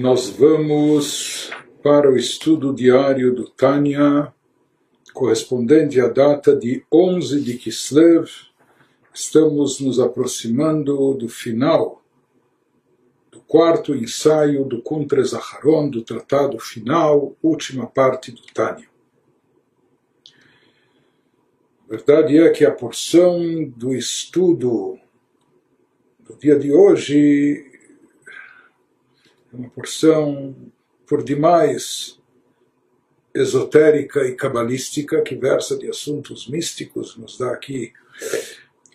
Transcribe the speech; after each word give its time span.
Nós 0.00 0.28
vamos 0.28 1.50
para 1.82 2.08
o 2.08 2.16
estudo 2.16 2.72
diário 2.72 3.34
do 3.34 3.48
Tânia, 3.48 4.32
correspondente 5.12 6.00
à 6.00 6.06
data 6.06 6.54
de 6.54 6.84
11 6.92 7.40
de 7.40 7.58
Kislev. 7.58 8.30
Estamos 9.12 9.80
nos 9.80 9.98
aproximando 9.98 11.14
do 11.14 11.28
final 11.28 12.00
do 13.28 13.40
quarto 13.40 13.92
ensaio 13.92 14.64
do 14.64 14.80
Kuntre 14.80 15.24
Zaharon, 15.24 15.90
do 15.90 16.00
tratado 16.04 16.60
final, 16.60 17.36
última 17.42 17.88
parte 17.88 18.30
do 18.30 18.42
Tânia. 18.54 18.88
A 21.86 21.90
verdade 21.90 22.38
é 22.38 22.48
que 22.50 22.64
a 22.64 22.70
porção 22.70 23.64
do 23.76 23.92
estudo 23.92 24.96
do 26.20 26.36
dia 26.36 26.56
de 26.56 26.70
hoje 26.72 27.67
uma 29.52 29.68
porção 29.70 30.54
por 31.06 31.22
demais 31.22 32.18
esotérica 33.34 34.26
e 34.26 34.34
cabalística 34.34 35.22
que 35.22 35.36
versa 35.36 35.76
de 35.76 35.88
assuntos 35.88 36.48
místicos, 36.48 37.16
nos 37.16 37.38
dá 37.38 37.52
aqui 37.52 37.92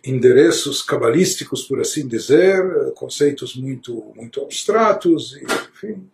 endereços 0.04 0.82
cabalísticos, 0.82 1.64
por 1.64 1.80
assim 1.80 2.08
dizer, 2.08 2.92
conceitos 2.94 3.56
muito 3.56 4.12
muito 4.16 4.42
abstratos, 4.42 5.34
e, 5.38 5.44
enfim. 5.44 6.10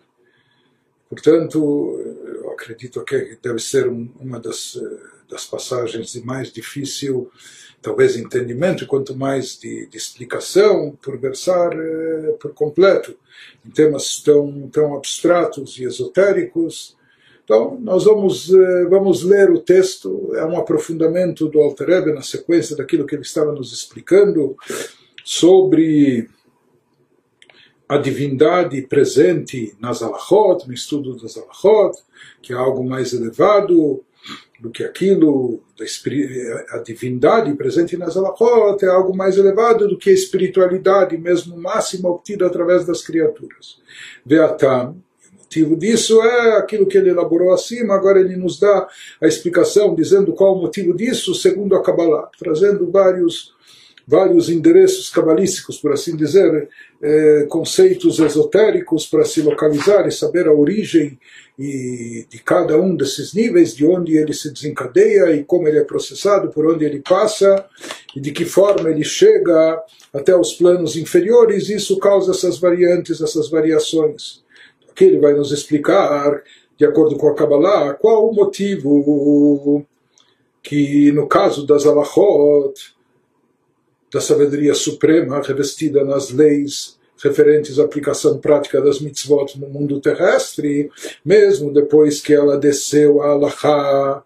Portanto, 1.09 1.99
eu 1.99 2.51
acredito 2.51 3.03
que 3.03 3.37
deve 3.41 3.59
ser 3.59 3.87
uma 3.87 4.39
das, 4.39 4.79
das 5.27 5.43
passagens 5.45 6.11
de 6.11 6.23
mais 6.23 6.51
difícil 6.51 7.31
talvez 7.81 8.15
entendimento, 8.17 8.85
quanto 8.85 9.15
mais 9.15 9.57
de, 9.57 9.87
de 9.87 9.97
explicação, 9.97 10.97
por 11.01 11.17
versar 11.17 11.71
eh, 11.73 12.35
por 12.39 12.53
completo 12.53 13.15
em 13.65 13.69
temas 13.69 14.21
tão, 14.21 14.69
tão 14.69 14.95
abstratos 14.95 15.77
e 15.77 15.83
esotéricos. 15.83 16.97
Então, 17.43 17.79
nós 17.79 18.03
vamos, 18.03 18.53
eh, 18.53 18.85
vamos 18.89 19.23
ler 19.23 19.49
o 19.49 19.59
texto, 19.59 20.31
é 20.35 20.45
um 20.45 20.57
aprofundamento 20.57 21.47
do 21.47 21.59
Alter 21.59 21.89
Ebe 21.89 22.13
na 22.13 22.21
sequência 22.21 22.75
daquilo 22.75 23.05
que 23.05 23.15
ele 23.15 23.23
estava 23.23 23.51
nos 23.53 23.73
explicando 23.73 24.55
sobre 25.23 26.29
a 27.87 27.97
divindade 27.97 28.81
presente 28.83 29.75
nas 29.79 30.03
alachot, 30.03 30.67
no 30.67 30.73
estudo 30.73 31.15
das 31.15 31.37
alachot, 31.37 31.97
que 32.41 32.53
é 32.53 32.55
algo 32.55 32.83
mais 32.83 33.13
elevado, 33.13 34.03
do 34.59 34.69
que 34.69 34.83
aquilo, 34.83 35.61
a 36.71 36.77
divindade 36.79 37.53
presente 37.53 37.95
nas 37.95 38.17
alachot 38.17 38.83
é 38.83 38.89
algo 38.89 39.15
mais 39.15 39.37
elevado 39.37 39.87
do 39.87 39.97
que 39.97 40.09
a 40.09 40.13
espiritualidade, 40.13 41.17
mesmo 41.17 41.57
máxima, 41.57 42.09
obtida 42.09 42.45
através 42.45 42.85
das 42.85 43.01
criaturas. 43.01 43.79
Veatam, 44.25 45.01
o 45.31 45.37
motivo 45.39 45.77
disso 45.77 46.21
é 46.21 46.57
aquilo 46.57 46.87
que 46.87 46.97
ele 46.97 47.09
elaborou 47.09 47.53
acima, 47.53 47.95
agora 47.95 48.19
ele 48.19 48.35
nos 48.35 48.59
dá 48.59 48.87
a 49.21 49.27
explicação, 49.27 49.95
dizendo 49.95 50.33
qual 50.33 50.55
o 50.57 50.61
motivo 50.61 50.95
disso, 50.95 51.33
segundo 51.33 51.75
a 51.75 51.81
Kabbalah, 51.81 52.29
trazendo 52.37 52.91
vários 52.91 53.57
vários 54.09 54.49
endereços 54.49 55.07
cabalísticos, 55.07 55.77
por 55.77 55.91
assim 55.91 56.15
dizer, 56.15 56.67
eh, 57.01 57.45
conceitos 57.47 58.19
esotéricos 58.19 59.05
para 59.05 59.23
se 59.23 59.41
localizar 59.41 60.05
e 60.07 60.11
saber 60.11 60.47
a 60.47 60.53
origem 60.53 61.17
e 61.57 62.25
de 62.29 62.39
cada 62.39 62.77
um 62.77 62.95
desses 62.95 63.33
níveis, 63.33 63.73
de 63.75 63.85
onde 63.85 64.17
ele 64.17 64.33
se 64.33 64.51
desencadeia 64.51 65.31
e 65.33 65.43
como 65.43 65.67
ele 65.67 65.79
é 65.79 65.83
processado, 65.83 66.49
por 66.49 66.65
onde 66.65 66.83
ele 66.83 67.01
passa 67.01 67.65
e 68.15 68.19
de 68.19 68.31
que 68.31 68.45
forma 68.45 68.89
ele 68.89 69.03
chega 69.03 69.81
até 70.13 70.35
os 70.35 70.53
planos 70.53 70.95
inferiores, 70.95 71.69
isso 71.69 71.99
causa 71.99 72.31
essas 72.31 72.57
variantes, 72.59 73.21
essas 73.21 73.49
variações. 73.49 74.43
Aqui 74.89 75.05
ele 75.05 75.19
vai 75.19 75.33
nos 75.33 75.51
explicar, 75.51 76.41
de 76.77 76.85
acordo 76.85 77.15
com 77.15 77.29
a 77.29 77.35
Kabbalah, 77.35 77.93
qual 77.93 78.29
o 78.29 78.33
motivo 78.33 79.85
que, 80.61 81.11
no 81.13 81.27
caso 81.27 81.65
das 81.65 81.85
alachot, 81.85 82.73
da 84.11 84.19
sabedoria 84.19 84.73
suprema 84.73 85.41
revestida 85.41 86.03
nas 86.03 86.31
leis 86.31 86.97
referentes 87.23 87.79
à 87.79 87.83
aplicação 87.83 88.37
prática 88.37 88.81
das 88.81 88.99
mitzvot 88.99 89.59
no 89.59 89.67
mundo 89.67 89.99
terrestre, 89.99 90.89
mesmo 91.23 91.73
depois 91.73 92.21
que 92.21 92.33
ela 92.33 92.57
desceu 92.57 93.21
a 93.21 93.31
Allahá, 93.31 94.23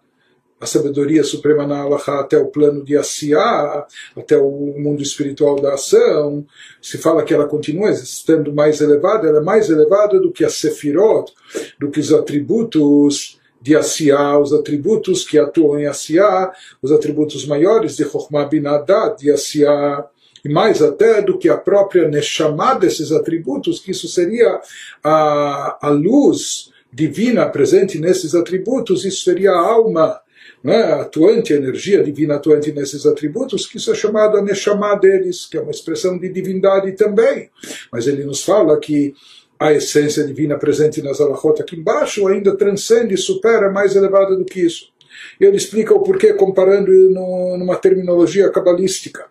a 0.60 0.66
sabedoria 0.66 1.24
suprema 1.24 1.66
na 1.66 1.80
Allahá 1.80 2.20
até 2.20 2.38
o 2.38 2.46
plano 2.46 2.84
de 2.84 2.96
Asiá, 2.96 3.86
até 4.16 4.38
o 4.38 4.74
mundo 4.78 5.02
espiritual 5.02 5.56
da 5.56 5.74
ação, 5.74 6.46
se 6.80 6.96
fala 6.96 7.24
que 7.24 7.34
ela 7.34 7.48
continua 7.48 7.90
estando 7.90 8.54
mais 8.54 8.80
elevada, 8.80 9.28
ela 9.28 9.40
é 9.40 9.42
mais 9.44 9.68
elevada 9.68 10.20
do 10.20 10.30
que 10.30 10.44
a 10.44 10.48
Sefirot, 10.48 11.32
do 11.78 11.90
que 11.90 12.00
os 12.00 12.12
atributos 12.12 13.40
de 13.64 13.74
Asiá, 13.74 14.38
os 14.38 14.52
atributos 14.52 15.26
que 15.26 15.38
atuam 15.38 15.80
em 15.80 15.86
Asiá, 15.86 16.52
os 16.82 16.92
atributos 16.92 17.46
maiores 17.46 17.96
de 17.96 18.04
Chokhmah 18.04 18.44
Binadat, 18.44 19.18
de 19.18 19.30
Asiá, 19.30 20.04
e 20.44 20.50
mais 20.50 20.82
até 20.82 21.22
do 21.22 21.38
que 21.38 21.48
a 21.48 21.56
própria 21.56 22.06
Neshama 22.06 22.74
desses 22.74 23.10
atributos, 23.10 23.80
que 23.80 23.92
isso 23.92 24.06
seria 24.06 24.60
a, 25.02 25.78
a 25.80 25.88
luz 25.88 26.70
divina 26.92 27.48
presente 27.48 27.98
nesses 27.98 28.34
atributos, 28.34 29.06
isso 29.06 29.24
seria 29.24 29.52
a 29.52 29.58
alma 29.58 30.20
né, 30.62 30.82
atuante, 31.00 31.54
a 31.54 31.56
energia 31.56 32.04
divina 32.04 32.34
atuante 32.34 32.70
nesses 32.70 33.06
atributos, 33.06 33.64
que 33.64 33.78
isso 33.78 33.90
é 33.90 33.94
chamado 33.94 34.36
a 34.36 34.42
Neshama 34.42 34.94
deles, 34.96 35.46
que 35.46 35.56
é 35.56 35.60
uma 35.62 35.70
expressão 35.70 36.18
de 36.18 36.28
divindade 36.28 36.92
também. 36.92 37.48
Mas 37.90 38.06
ele 38.06 38.24
nos 38.24 38.42
fala 38.42 38.78
que 38.78 39.14
a 39.58 39.72
essência 39.72 40.24
divina 40.24 40.58
presente 40.58 41.02
nas 41.02 41.20
alahot 41.20 41.60
aqui 41.60 41.76
embaixo 41.76 42.26
ainda 42.26 42.56
transcende 42.56 43.16
supera 43.16 43.70
mais 43.70 43.94
elevada 43.94 44.36
do 44.36 44.44
que 44.44 44.60
isso. 44.60 44.92
Ele 45.40 45.56
explica 45.56 45.94
o 45.94 46.02
porquê 46.02 46.32
comparando 46.32 46.90
no, 47.10 47.56
numa 47.56 47.76
terminologia 47.76 48.50
cabalística. 48.50 49.26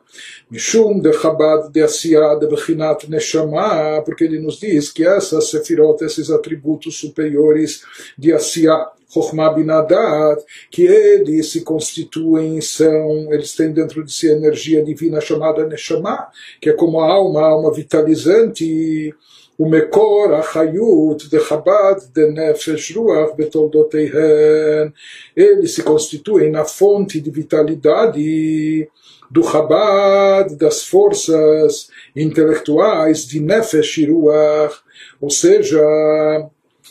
Mishum 0.49 0.99
de 0.99 1.11
Chabad 1.13 1.71
de 1.71 1.81
Asiá 1.81 2.35
de 2.35 2.47
Bechinat 2.47 3.07
Neshama, 3.07 4.01
porque 4.05 4.23
ele 4.23 4.39
nos 4.39 4.59
diz 4.59 4.91
que 4.91 5.05
essas 5.05 5.49
sefirot, 5.49 6.03
esses 6.03 6.29
atributos 6.29 6.97
superiores 6.97 7.81
de 8.17 8.31
Asiá, 8.33 8.91
Chokhmah 9.11 9.53
Binadat, 9.53 10.43
que 10.71 10.83
eles 10.83 11.51
se 11.51 11.61
constituem, 11.61 12.59
são, 12.61 13.31
eles 13.31 13.55
têm 13.55 13.71
dentro 13.71 14.03
de 14.03 14.11
si 14.11 14.29
a 14.29 14.33
energia 14.33 14.83
divina 14.83 15.21
chamada 15.21 15.65
Neshama, 15.65 16.27
que 16.59 16.69
é 16.69 16.73
como 16.73 16.99
a 16.99 17.11
alma, 17.11 17.41
a 17.41 17.45
alma 17.45 17.71
vitalizante, 17.71 19.13
ומקור 19.60 20.34
החיות 20.34 21.22
דחב"ד 21.30 21.96
דנפש 22.14 22.96
רוח 22.96 23.30
בתולדותיהן. 23.36 24.88
Eles 25.36 25.74
se 25.74 25.82
constituem 25.82 26.50
na 26.52 26.64
fonte 26.64 27.20
de 27.20 27.30
vitalidade 27.30 28.88
do 29.30 29.42
Chabad, 29.42 30.56
das 30.56 30.84
forças 30.84 31.88
intelectuais 32.16 33.26
de 33.26 33.40
Nefesh 33.40 33.98
e 33.98 34.06
Ruach, 34.06 34.74
ou 35.20 35.30
seja, 35.30 35.84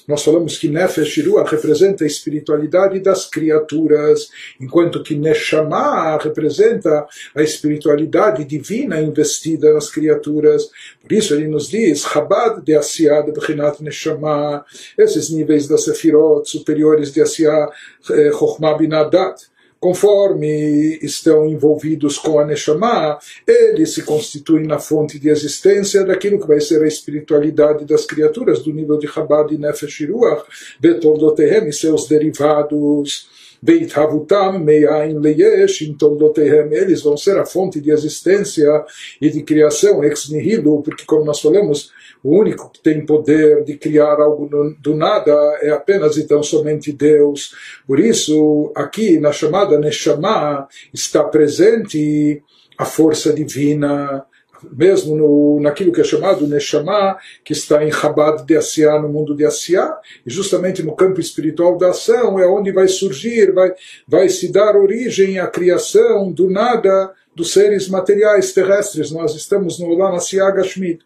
nós 0.06 0.22
falamos 0.22 0.58
que 0.58 0.68
Nefesh 0.68 1.24
Ruach 1.24 1.50
representa 1.50 2.04
a 2.04 2.06
espiritualidade 2.06 3.00
das 3.00 3.26
criaturas, 3.28 4.28
enquanto 4.60 5.02
que 5.02 5.14
Neshama 5.14 6.18
representa 6.18 7.06
a 7.34 7.42
espiritualidade 7.42 8.44
divina 8.44 9.00
investida 9.00 9.72
nas 9.72 9.90
criaturas. 9.90 10.68
Por 11.00 11.12
isso 11.12 11.34
ele 11.34 11.48
nos 11.48 11.68
diz, 11.68 12.02
Chabad 12.02 12.62
de 12.62 12.74
Asiá 12.74 13.20
de 13.20 13.32
Bechinat 13.32 13.80
Neshama, 13.80 14.64
esses 14.98 15.30
níveis 15.30 15.68
da 15.68 15.78
Sefirot 15.78 16.48
superiores 16.48 17.12
de 17.12 17.22
Asiá, 17.22 17.68
eh, 18.10 18.30
Chokhmah 18.30 18.76
Binadat 18.76 19.51
conforme 19.82 20.96
estão 21.02 21.44
envolvidos 21.44 22.16
com 22.16 22.38
a 22.38 22.46
Neshama, 22.46 23.18
eles 23.44 23.92
se 23.92 24.02
constituem 24.02 24.64
na 24.64 24.78
fonte 24.78 25.18
de 25.18 25.28
existência 25.28 26.04
daquilo 26.04 26.38
que 26.38 26.46
vai 26.46 26.60
ser 26.60 26.84
a 26.84 26.86
espiritualidade 26.86 27.84
das 27.84 28.06
criaturas, 28.06 28.62
do 28.62 28.72
nível 28.72 28.96
de 28.96 29.08
Chabad 29.08 29.52
e 29.52 29.58
Nefesh 29.58 30.02
e 30.02 30.06
Ruach, 30.06 30.44
Betoldotehem 30.78 31.68
e 31.68 31.72
seus 31.72 32.06
derivados. 32.06 33.28
Beithavutam 33.62 34.58
me'ain 34.58 35.20
leyesh 35.20 35.94
toldotehem, 35.96 36.72
eles 36.72 37.00
vão 37.02 37.16
ser 37.16 37.38
a 37.38 37.46
fonte 37.46 37.80
de 37.80 37.92
existência 37.92 38.84
e 39.20 39.30
de 39.30 39.42
criação 39.44 40.02
ex 40.02 40.28
nihilo, 40.30 40.82
porque 40.82 41.04
como 41.04 41.24
nós 41.24 41.40
falamos, 41.40 41.92
o 42.24 42.36
único 42.36 42.70
que 42.70 42.80
tem 42.80 43.06
poder 43.06 43.62
de 43.62 43.76
criar 43.76 44.20
algo 44.20 44.48
do 44.80 44.96
nada 44.96 45.32
é 45.60 45.70
apenas 45.70 46.16
e 46.16 46.26
tão 46.26 46.42
somente 46.42 46.92
Deus. 46.92 47.54
Por 47.86 48.00
isso, 48.00 48.72
aqui 48.74 49.20
na 49.20 49.30
chamada 49.30 49.78
Neshama 49.78 50.66
está 50.92 51.22
presente 51.22 52.42
a 52.76 52.84
força 52.84 53.32
divina, 53.32 54.24
mesmo 54.70 55.16
no, 55.16 55.60
naquilo 55.60 55.92
que 55.92 56.00
é 56.00 56.04
chamado 56.04 56.46
Neshama, 56.46 57.16
que 57.44 57.52
está 57.52 57.84
em 57.84 57.90
Chabad 57.90 58.44
de 58.44 58.56
Asiá, 58.56 59.00
no 59.00 59.08
mundo 59.08 59.34
de 59.34 59.44
Asiá, 59.44 59.96
e 60.26 60.30
justamente 60.30 60.82
no 60.82 60.94
campo 60.94 61.20
espiritual 61.20 61.76
da 61.76 61.90
ação 61.90 62.38
é 62.38 62.46
onde 62.46 62.70
vai 62.72 62.88
surgir, 62.88 63.52
vai, 63.52 63.72
vai 64.06 64.28
se 64.28 64.50
dar 64.50 64.76
origem 64.76 65.38
à 65.38 65.46
criação 65.46 66.30
do 66.30 66.50
nada 66.50 67.12
dos 67.34 67.52
seres 67.52 67.88
materiais 67.88 68.52
terrestres. 68.52 69.10
Nós 69.10 69.34
estamos 69.34 69.78
no 69.78 69.86
Olam 69.86 70.14
Asiá 70.14 70.50
Gashmid. 70.50 71.00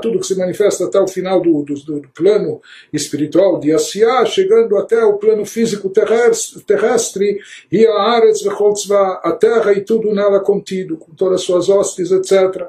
Tudo 0.00 0.18
que 0.18 0.26
se 0.26 0.36
manifesta 0.36 0.84
até 0.84 1.00
o 1.00 1.06
final 1.06 1.40
do, 1.40 1.62
do, 1.62 1.74
do 1.74 2.08
plano 2.14 2.60
espiritual 2.92 3.60
de 3.60 3.72
Asiá, 3.72 4.24
chegando 4.24 4.76
até 4.76 5.04
o 5.04 5.18
plano 5.18 5.44
físico 5.44 5.88
terrestre, 5.90 7.38
e 7.70 7.86
a 7.86 7.94
Aretz 7.94 8.42
a 9.22 9.32
terra 9.32 9.72
e 9.72 9.82
tudo 9.82 10.12
nela 10.14 10.40
contido, 10.40 10.96
com 10.96 11.12
todas 11.12 11.40
as 11.40 11.42
suas 11.42 11.68
hostes, 11.68 12.10
etc. 12.10 12.68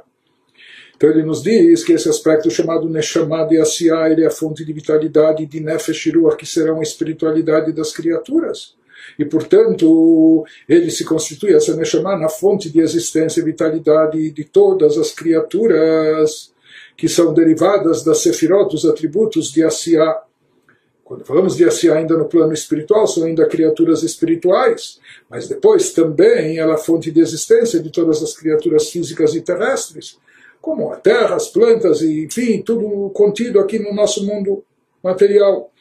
Então 0.96 1.10
ele 1.10 1.24
nos 1.24 1.42
diz 1.42 1.84
que 1.84 1.94
esse 1.94 2.10
aspecto 2.10 2.52
chamado 2.52 2.90
Neshama 2.90 3.46
de 3.46 3.58
Asiá, 3.58 4.10
ele 4.10 4.24
é 4.24 4.28
a 4.28 4.32
fonte 4.32 4.66
de 4.66 4.74
vitalidade 4.74 5.46
de 5.46 5.60
Nefesh 5.62 6.12
que 6.38 6.46
será 6.46 6.74
a 6.74 6.82
espiritualidade 6.82 7.72
das 7.72 7.94
criaturas. 7.94 8.79
E, 9.18 9.26
portanto, 9.26 10.46
ele 10.68 10.90
se 10.92 11.04
constitui, 11.04 11.54
essa 11.54 11.76
Neshama, 11.76 12.18
na 12.18 12.30
fonte 12.30 12.70
de 12.70 12.80
existência 12.80 13.42
e 13.42 13.44
vitalidade 13.44 14.32
de 14.32 14.44
todas 14.44 14.98
as 14.98 15.12
criaturas 15.12 16.54
que 16.96 17.08
são 17.08 17.34
derivadas 17.34 18.04
das 18.04 18.20
Sefirot, 18.20 18.72
dos 18.72 18.86
atributos 18.86 19.52
de 19.52 19.64
Asiá. 19.64 20.22
Quando 21.04 21.26
falamos 21.26 21.56
de 21.56 21.66
Asiá 21.66 21.96
ainda 21.96 22.18
no 22.18 22.26
plano 22.26 22.54
espiritual, 22.54 23.08
são 23.08 23.24
ainda 23.24 23.48
criaturas 23.48 24.04
espirituais, 24.04 25.00
mas 25.30 25.48
depois 25.48 25.92
também 25.92 26.58
ela 26.58 26.74
é 26.74 26.76
a 26.76 26.78
fonte 26.78 27.10
de 27.10 27.20
existência 27.20 27.80
de 27.80 27.90
todas 27.90 28.22
as 28.22 28.34
criaturas 28.34 28.90
físicas 28.90 29.34
e 29.34 29.42
terrestres 29.42 30.18
como 30.62 30.92
a 30.92 30.98
terra, 30.98 31.36
as 31.36 31.48
plantas, 31.48 32.02
e, 32.02 32.26
enfim, 32.26 32.62
tudo 32.62 33.10
contido 33.12 33.60
aqui 33.60 33.80
no 33.80 33.94
nosso 33.94 34.26
mundo 34.26 34.64
material. 35.04 35.72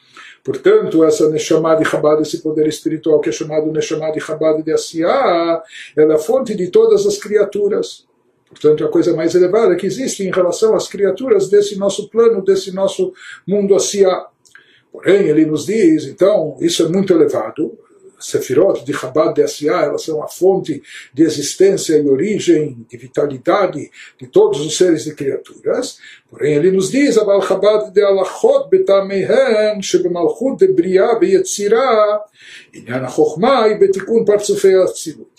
Portanto, 0.43 1.03
essa 1.03 1.29
Neshama 1.29 1.75
de 1.75 1.85
Chabad, 1.85 2.21
esse 2.21 2.41
poder 2.41 2.67
espiritual 2.67 3.19
que 3.19 3.29
é 3.29 3.31
chamado 3.31 3.71
Neshama 3.71 4.11
de 4.11 4.19
Chabad 4.19 4.61
de 4.63 4.71
Asiá, 4.71 5.61
ela 5.95 6.13
é 6.13 6.15
a 6.15 6.19
fonte 6.19 6.55
de 6.55 6.67
todas 6.69 7.05
as 7.05 7.17
criaturas. 7.17 8.07
Portanto, 8.49 8.83
a 8.83 8.89
coisa 8.89 9.15
mais 9.15 9.35
elevada 9.35 9.75
que 9.75 9.85
existe 9.85 10.23
em 10.23 10.31
relação 10.31 10.75
às 10.75 10.87
criaturas 10.87 11.49
desse 11.49 11.77
nosso 11.77 12.09
plano, 12.09 12.43
desse 12.43 12.73
nosso 12.73 13.13
mundo 13.47 13.75
Asiá. 13.75 14.27
Porém, 14.91 15.27
ele 15.27 15.45
nos 15.45 15.67
diz, 15.67 16.05
então, 16.05 16.57
isso 16.59 16.83
é 16.83 16.89
muito 16.89 17.13
elevado, 17.13 17.77
Sefirot 18.19 18.83
de 18.83 18.93
Chabad 18.93 19.33
de 19.33 19.43
Asiá, 19.43 19.83
elas 19.83 20.03
são 20.03 20.21
a 20.21 20.27
fonte 20.27 20.81
de 21.13 21.23
existência 21.23 21.97
e 21.97 22.07
origem, 22.07 22.85
de 22.89 22.97
vitalidade 22.97 23.89
de 24.19 24.27
todos 24.27 24.59
os 24.59 24.77
seres 24.77 25.07
e 25.07 25.15
criaturas. 25.15 25.97
Porém, 26.29 26.55
ele 26.55 26.71
nos 26.71 26.91
diz, 26.91 27.17
Aval 27.17 27.41
Chabad 27.41 27.91
de 27.91 28.03
Alachot 28.03 28.69
betamehen, 28.69 29.81
shebemalchut 29.81 30.57
de 30.57 30.73
Briah 30.73 31.17
beyetzirah, 31.17 32.21
inyan 32.73 33.05
ha-chokhmah 33.05 33.73
betikun 33.79 34.25
partzufei 34.25 34.75
atzilut. 34.75 35.38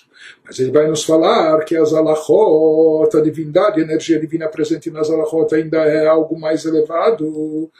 Mas 0.51 0.59
ele 0.59 0.73
vai 0.73 0.89
nos 0.89 1.05
falar 1.05 1.65
que 1.65 1.77
as 1.77 1.93
alachot, 1.93 3.17
a 3.17 3.21
divindade, 3.21 3.81
a 3.81 3.85
energia 3.85 4.19
divina 4.19 4.49
presente 4.49 4.91
nas 4.91 5.09
alachot 5.09 5.55
ainda 5.55 5.77
é 5.85 6.09
algo 6.09 6.37
mais 6.37 6.65
elevado, 6.65 7.71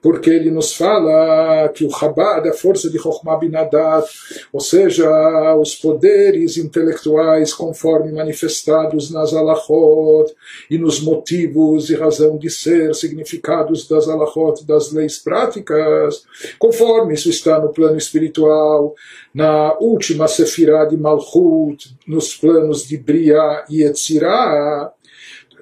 porque 0.00 0.30
ele 0.30 0.48
nos 0.48 0.72
fala 0.76 1.68
que 1.70 1.84
o 1.84 1.90
Chabad, 1.90 2.48
a 2.48 2.52
força 2.52 2.88
de 2.88 3.00
Chokhmah 3.00 3.36
Binadat, 3.36 4.08
ou 4.52 4.60
seja, 4.60 5.10
os 5.56 5.74
poderes 5.74 6.56
intelectuais 6.56 7.52
conforme 7.52 8.12
manifestados 8.12 9.10
nas 9.10 9.34
alachot 9.34 10.32
e 10.70 10.78
nos 10.78 11.00
motivos 11.00 11.90
e 11.90 11.96
razão 11.96 12.38
de 12.38 12.48
ser, 12.48 12.94
significados 12.94 13.88
das 13.88 14.08
alachot, 14.08 14.64
das 14.64 14.92
leis 14.92 15.18
práticas, 15.18 16.22
conforme 16.60 17.14
isso 17.14 17.28
está 17.28 17.58
no 17.58 17.70
plano 17.72 17.98
espiritual, 17.98 18.94
na 19.34 19.76
última 19.78 20.26
sefirá 20.26 20.84
de 20.84 20.96
Malchut, 20.96 21.96
nos 22.06 22.36
planos 22.36 22.86
de 22.86 22.96
Bria 22.96 23.64
e 23.68 23.82
Etzirah, 23.82 24.92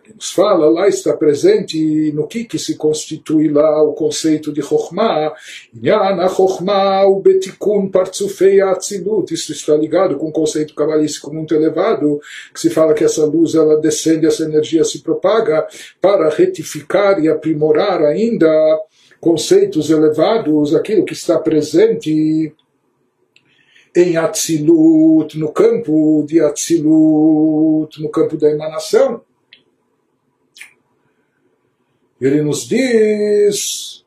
ele 0.08 0.14
nos 0.14 0.30
fala, 0.32 0.70
lá 0.70 0.88
está 0.88 1.14
presente 1.14 2.10
no 2.12 2.26
que, 2.26 2.44
que 2.44 2.58
se 2.58 2.76
constitui 2.76 3.48
lá 3.50 3.82
o 3.82 3.92
conceito 3.92 4.50
de 4.50 4.62
Chokhmah, 4.62 5.34
Inyan 5.74 6.26
Chokhmah, 6.28 7.06
o 7.06 7.20
Betikun 7.20 7.90
Partzufei 7.90 8.60
Atzilut, 8.60 9.32
isso 9.32 9.52
está 9.52 9.76
ligado 9.76 10.16
com 10.16 10.28
um 10.28 10.32
conceito 10.32 10.74
cabalístico 10.74 11.32
muito 11.32 11.54
elevado, 11.54 12.20
que 12.54 12.60
se 12.60 12.70
fala 12.70 12.94
que 12.94 13.04
essa 13.04 13.24
luz 13.26 13.54
ela 13.54 13.76
descende, 13.76 14.26
essa 14.26 14.44
energia 14.44 14.82
se 14.82 15.02
propaga 15.02 15.66
para 16.00 16.30
retificar 16.30 17.22
e 17.22 17.28
aprimorar 17.28 18.02
ainda 18.02 18.48
conceitos 19.20 19.90
elevados, 19.90 20.74
aquilo 20.74 21.04
que 21.04 21.12
está 21.12 21.38
presente 21.38 22.54
em 23.94 24.16
Atzilut, 24.16 25.38
no 25.38 25.52
campo 25.52 26.24
de 26.26 26.40
Atzilut, 26.40 28.00
no 28.00 28.08
campo 28.10 28.36
da 28.36 28.50
emanação. 28.50 29.22
Ele 32.20 32.42
nos 32.42 32.66
diz 32.66 34.04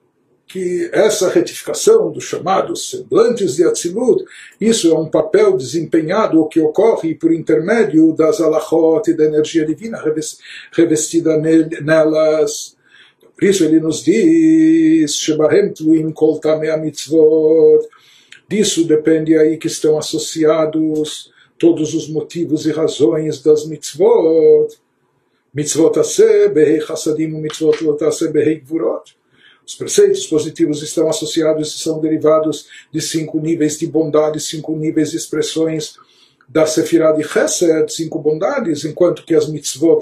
que 0.52 0.90
essa 0.92 1.30
retificação 1.30 2.12
dos 2.12 2.26
chamados 2.26 2.90
semblantes 2.90 3.56
de 3.56 3.64
Atzilut, 3.64 4.26
isso 4.60 4.92
é 4.92 5.00
um 5.00 5.10
papel 5.10 5.56
desempenhado 5.56 6.46
que 6.50 6.60
ocorre 6.60 7.16
por 7.16 7.34
intermédio 7.34 8.14
das 8.14 8.42
alachot 8.42 9.10
e 9.10 9.14
da 9.14 9.24
energia 9.24 9.66
divina 9.66 10.04
revestida 10.74 11.38
nelas. 11.38 12.76
Por 13.34 13.46
isso 13.46 13.64
ele 13.64 13.80
nos 13.80 14.04
diz, 14.04 15.16
Shebahem 15.16 15.74
Tluim 15.74 16.12
Kol 16.12 16.42
Mitzvot, 16.82 17.88
Disso 18.52 18.84
depende 18.84 19.38
aí 19.38 19.56
que 19.56 19.68
estão 19.68 19.98
associados 19.98 21.32
todos 21.58 21.94
os 21.94 22.10
motivos 22.10 22.66
e 22.66 22.72
razões 22.72 23.42
das 23.42 23.66
mitzvot. 23.66 24.68
Mitzvot 25.54 25.98
ase, 25.98 26.50
behei 26.50 26.82
chassadim, 26.82 27.28
mitzvot 27.28 27.82
lot 27.82 28.04
ase, 28.04 28.28
behei 28.28 28.60
gvurot. 28.60 29.16
Os 29.66 29.74
preceitos 29.74 30.28
positivos 30.28 30.84
estão 30.84 31.08
associados 31.08 31.74
e 31.74 31.80
são 31.80 32.02
derivados 32.02 32.68
de 32.92 33.00
cinco 33.00 33.40
níveis 33.40 33.80
de 33.80 33.88
bondade, 33.88 34.42
cinco 34.42 34.76
níveis 34.76 35.12
de 35.12 35.18
expressões 35.18 35.96
da 36.50 36.66
Sefirah 36.66 37.14
de 37.14 37.24
Chesed, 37.24 37.88
cinco 37.94 38.20
bondades, 38.20 38.84
enquanto 38.84 39.24
que 39.24 39.34
as 39.34 39.48
mitzvot, 39.48 40.02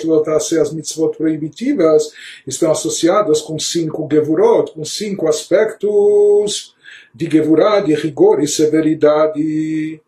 as 0.59 0.73
mitzvot 0.73 1.15
proibitivas, 1.15 2.11
estão 2.47 2.71
associadas 2.71 3.41
com 3.41 3.59
cinco 3.59 4.09
gevurot, 4.11 4.71
com 4.71 4.83
cinco 4.83 5.27
aspectos 5.27 6.73
de 7.19 7.29
Gevurah, 7.29 7.81
de 7.81 7.93
rigor 7.93 8.41
e 8.41 8.47
severidade. 8.47 10.01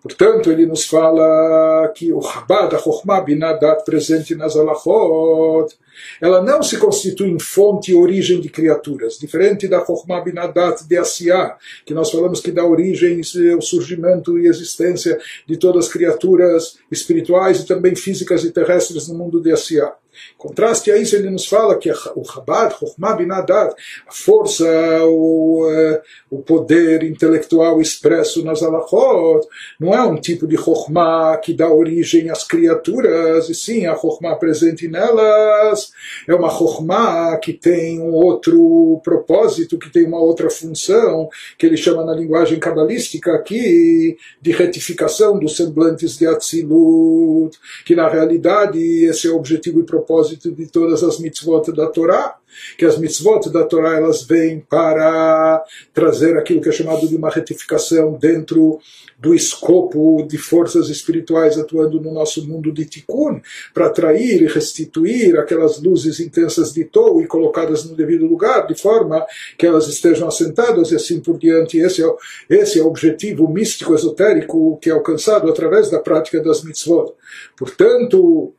Portanto, 0.00 0.52
ele 0.52 0.66
nos 0.66 0.84
fala 0.84 1.92
que 1.96 2.12
o 2.12 2.22
Chabad, 2.22 2.72
a 2.76 2.78
Chokhmah 2.78 3.22
Binadat, 3.22 3.84
presente 3.84 4.36
nas 4.36 4.54
Alachot, 4.54 5.74
ela 6.20 6.40
não 6.40 6.62
se 6.62 6.78
constitui 6.78 7.28
em 7.28 7.40
fonte 7.40 7.90
e 7.90 7.94
origem 7.96 8.40
de 8.40 8.48
criaturas, 8.48 9.18
diferente 9.18 9.66
da 9.66 9.84
Chokhmah 9.84 10.20
Binadat 10.20 10.86
de 10.86 10.96
Asiá, 10.96 11.56
que 11.84 11.92
nós 11.92 12.08
falamos 12.08 12.40
que 12.40 12.52
dá 12.52 12.64
origem, 12.64 13.20
o 13.56 13.60
surgimento 13.60 14.38
e 14.38 14.46
existência 14.46 15.18
de 15.44 15.56
todas 15.56 15.86
as 15.86 15.92
criaturas 15.92 16.78
espirituais 16.88 17.58
e 17.58 17.66
também 17.66 17.96
físicas 17.96 18.44
e 18.44 18.52
terrestres 18.52 19.08
no 19.08 19.18
mundo 19.18 19.42
de 19.42 19.50
Asiá. 19.50 19.92
Contraste 20.36 20.90
a 20.90 20.96
isso, 20.96 21.16
ele 21.16 21.30
nos 21.30 21.46
fala 21.46 21.76
que 21.76 21.90
o 21.90 22.24
Chabad, 22.24 22.74
Chokhmah 22.78 23.14
Binadat, 23.14 23.74
a 24.06 24.12
força, 24.12 24.64
o, 25.04 25.68
eh, 25.70 26.02
o 26.30 26.38
poder 26.38 27.02
intelectual 27.02 27.80
expresso 27.80 28.44
nas 28.44 28.62
alachot, 28.62 29.46
não 29.80 29.94
é 29.94 30.02
um 30.02 30.16
tipo 30.16 30.46
de 30.46 30.56
Chokhmah 30.56 31.38
que 31.38 31.52
dá 31.52 31.68
origem 31.72 32.30
às 32.30 32.44
criaturas, 32.44 33.48
e 33.48 33.54
sim 33.54 33.86
a 33.86 33.96
Chokhmah 33.96 34.36
presente 34.36 34.88
nelas. 34.88 35.90
É 36.26 36.34
uma 36.34 36.50
Chokhmah 36.50 37.38
que 37.38 37.52
tem 37.52 38.00
um 38.00 38.12
outro 38.12 39.00
propósito, 39.02 39.78
que 39.78 39.90
tem 39.90 40.06
uma 40.06 40.20
outra 40.20 40.50
função, 40.50 41.28
que 41.56 41.66
ele 41.66 41.76
chama 41.76 42.04
na 42.04 42.14
linguagem 42.14 42.58
cabalística 42.58 43.32
aqui 43.34 44.16
de 44.40 44.52
retificação 44.52 45.38
dos 45.38 45.56
semblantes 45.56 46.16
de 46.18 46.26
Atzilut, 46.26 47.58
que 47.84 47.94
na 47.94 48.08
realidade 48.08 48.78
esse 49.04 49.26
é 49.26 49.30
o 49.30 49.36
objetivo 49.36 49.80
e 49.80 49.84
propósito 49.84 50.07
propósito 50.08 50.50
de 50.50 50.66
todas 50.66 51.02
as 51.02 51.18
mitzvot 51.18 51.70
da 51.72 51.86
Torá, 51.86 52.36
que 52.78 52.86
as 52.86 52.98
mitzvot 52.98 53.50
da 53.50 53.64
Torá 53.64 53.94
elas 53.94 54.22
vêm 54.22 54.58
para 54.58 55.62
trazer 55.92 56.38
aquilo 56.38 56.62
que 56.62 56.70
é 56.70 56.72
chamado 56.72 57.06
de 57.06 57.14
uma 57.14 57.28
retificação 57.28 58.14
dentro 58.14 58.80
do 59.18 59.34
escopo 59.34 60.26
de 60.26 60.38
forças 60.38 60.88
espirituais 60.88 61.58
atuando 61.58 62.00
no 62.00 62.12
nosso 62.12 62.46
mundo 62.46 62.72
de 62.72 62.86
Tikkun, 62.86 63.40
para 63.74 63.86
atrair 63.86 64.40
e 64.42 64.46
restituir 64.46 65.36
aquelas 65.38 65.80
luzes 65.82 66.20
intensas 66.20 66.72
de 66.72 66.84
Tou 66.84 67.20
e 67.20 67.26
colocadas 67.26 67.84
no 67.84 67.94
devido 67.94 68.26
lugar, 68.26 68.66
de 68.66 68.80
forma 68.80 69.26
que 69.58 69.66
elas 69.66 69.88
estejam 69.88 70.26
assentadas 70.26 70.90
e 70.90 70.96
assim 70.96 71.20
por 71.20 71.36
diante. 71.36 71.78
Esse 71.78 72.00
é, 72.00 72.06
o, 72.06 72.16
esse 72.48 72.78
é 72.78 72.82
o 72.82 72.86
objetivo 72.86 73.48
místico 73.48 73.94
esotérico 73.94 74.78
que 74.80 74.88
é 74.88 74.92
alcançado 74.92 75.50
através 75.50 75.90
da 75.90 75.98
prática 75.98 76.40
das 76.40 76.62
mitzvot. 76.62 77.12
Portanto, 77.56 78.54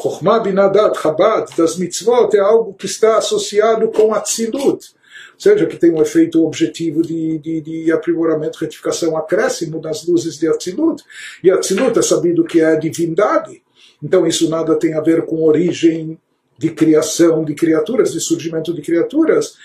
Chokhmah 0.00 0.40
Binadat 0.40 0.96
Chabad 1.00 1.56
das 1.56 1.76
mitzvot 1.76 2.34
é 2.34 2.38
algo 2.38 2.72
que 2.74 2.86
está 2.86 3.18
associado 3.18 3.88
com 3.88 4.14
Atzilut, 4.14 4.94
ou 5.34 5.40
seja, 5.40 5.66
que 5.66 5.76
tem 5.76 5.92
um 5.92 6.00
efeito 6.00 6.44
objetivo 6.44 7.02
de, 7.02 7.38
de, 7.38 7.60
de 7.60 7.92
aprimoramento, 7.92 8.58
retificação, 8.58 9.16
acréscimo 9.16 9.80
das 9.80 10.06
luzes 10.06 10.38
de 10.38 10.48
Atzilut. 10.48 11.02
E 11.42 11.50
Atzilut 11.50 11.98
é 11.98 12.02
sabido 12.02 12.44
que 12.44 12.60
é 12.60 12.76
divindade. 12.76 13.62
Então 14.02 14.26
isso 14.26 14.48
nada 14.48 14.76
tem 14.76 14.94
a 14.94 15.00
ver 15.00 15.26
com 15.26 15.42
origem 15.42 16.18
de 16.56 16.70
criação 16.70 17.44
de 17.44 17.54
criaturas, 17.54 18.12
de 18.12 18.20
surgimento 18.20 18.74
de 18.74 18.82
criaturas, 18.82 19.56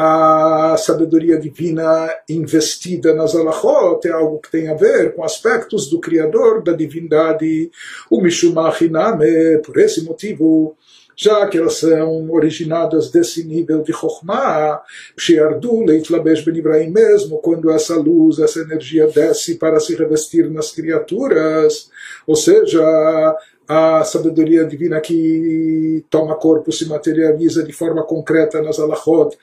a 0.00 0.76
sabedoria 0.76 1.40
divina 1.40 2.08
investida 2.28 3.12
nas 3.12 3.34
alachot 3.34 4.06
é 4.06 4.12
algo 4.12 4.38
que 4.38 4.48
tem 4.48 4.68
a 4.68 4.74
ver 4.74 5.12
com 5.12 5.24
aspectos 5.24 5.90
do 5.90 5.98
Criador, 5.98 6.62
da 6.62 6.72
divindade, 6.72 7.68
o 8.08 8.20
Mishumachiname, 8.20 9.58
por 9.64 9.76
esse 9.76 10.04
motivo, 10.04 10.76
já 11.16 11.48
que 11.48 11.58
elas 11.58 11.74
são 11.74 12.30
originadas 12.30 13.10
desse 13.10 13.42
nível 13.42 13.82
de 13.82 13.92
Chokhmah, 13.92 14.80
Sheardu 15.18 15.84
Leitlabesh 15.84 16.44
Ben 16.44 16.58
Ibrahim 16.58 16.90
mesmo, 16.90 17.38
quando 17.38 17.68
essa 17.68 17.96
luz, 17.96 18.38
essa 18.38 18.60
energia 18.60 19.08
desce 19.08 19.56
para 19.56 19.80
se 19.80 19.96
revestir 19.96 20.48
nas 20.48 20.70
criaturas, 20.70 21.90
ou 22.24 22.36
seja, 22.36 23.36
a 23.68 24.02
sabedoria 24.02 24.64
divina 24.64 24.98
que 24.98 26.02
toma 26.08 26.34
corpo, 26.36 26.72
se 26.72 26.86
materializa 26.86 27.62
de 27.62 27.72
forma 27.72 28.02
concreta 28.02 28.62
nas 28.62 28.78
alachot, 28.78 29.36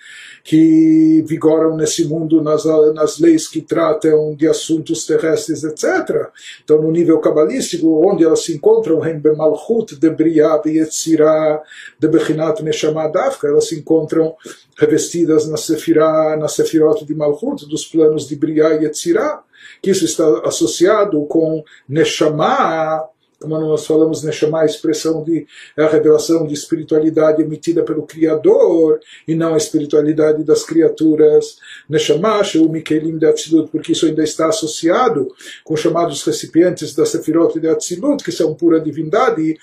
que 0.43 1.23
vigoram 1.27 1.77
nesse 1.77 2.05
mundo 2.05 2.41
nas, 2.41 2.65
nas 2.95 3.19
leis 3.19 3.47
que 3.47 3.61
tratam 3.61 4.33
de 4.35 4.47
assuntos 4.47 5.05
terrestres, 5.05 5.63
etc. 5.63 6.29
Então, 6.63 6.81
no 6.81 6.91
nível 6.91 7.19
cabalístico, 7.19 8.03
onde 8.03 8.23
elas 8.23 8.43
se 8.43 8.55
encontram, 8.55 9.05
em 9.05 9.19
Bemalchut, 9.19 9.95
de 9.95 10.09
Briah, 10.09 10.57
de 10.57 10.79
Yetzirah, 10.79 11.61
de 11.99 12.07
Bechinat 12.07 12.61
Neshama 12.61 13.07
Davka, 13.07 13.47
elas 13.47 13.67
se 13.67 13.77
encontram 13.77 14.35
revestidas 14.75 15.47
na 15.47 15.57
Sefirah, 15.57 16.35
na 16.35 16.47
Sefirot 16.47 17.05
de 17.05 17.13
Malchut, 17.13 17.67
dos 17.67 17.85
planos 17.85 18.27
de 18.27 18.35
Briah 18.35 18.73
e 18.73 18.85
Yetzirah, 18.85 19.43
que 19.81 19.91
isso 19.91 20.05
está 20.05 20.25
associado 20.45 21.23
com 21.25 21.63
Neshama, 21.87 23.07
como 23.39 23.59
nós 23.59 23.85
falamos, 23.85 24.21
chamar 24.31 24.61
a 24.61 24.65
expressão 24.65 25.23
de 25.23 25.45
a 25.77 25.87
revelação 25.87 26.45
de 26.45 26.53
espiritualidade 26.53 27.41
emitida 27.41 27.83
pelo 27.83 28.03
Criador 28.03 28.99
e 29.27 29.35
não 29.35 29.53
a 29.53 29.57
espiritualidade 29.57 30.43
das 30.43 30.63
criaturas, 30.63 31.57
Neshama, 31.89 32.41
o 32.55 32.69
Mikelim 32.69 33.17
de 33.17 33.25
Atzilut, 33.25 33.69
porque 33.71 33.91
isso 33.91 34.05
ainda 34.05 34.23
está 34.23 34.47
associado 34.47 35.27
com 35.63 35.75
chamados 35.75 36.23
recipientes 36.23 36.95
da 36.95 37.05
Sefirot 37.05 37.59
de 37.59 37.67
Atzilut, 37.67 38.23
que 38.23 38.31
são 38.31 38.53
pura 38.53 38.79
divindade, 38.79 39.57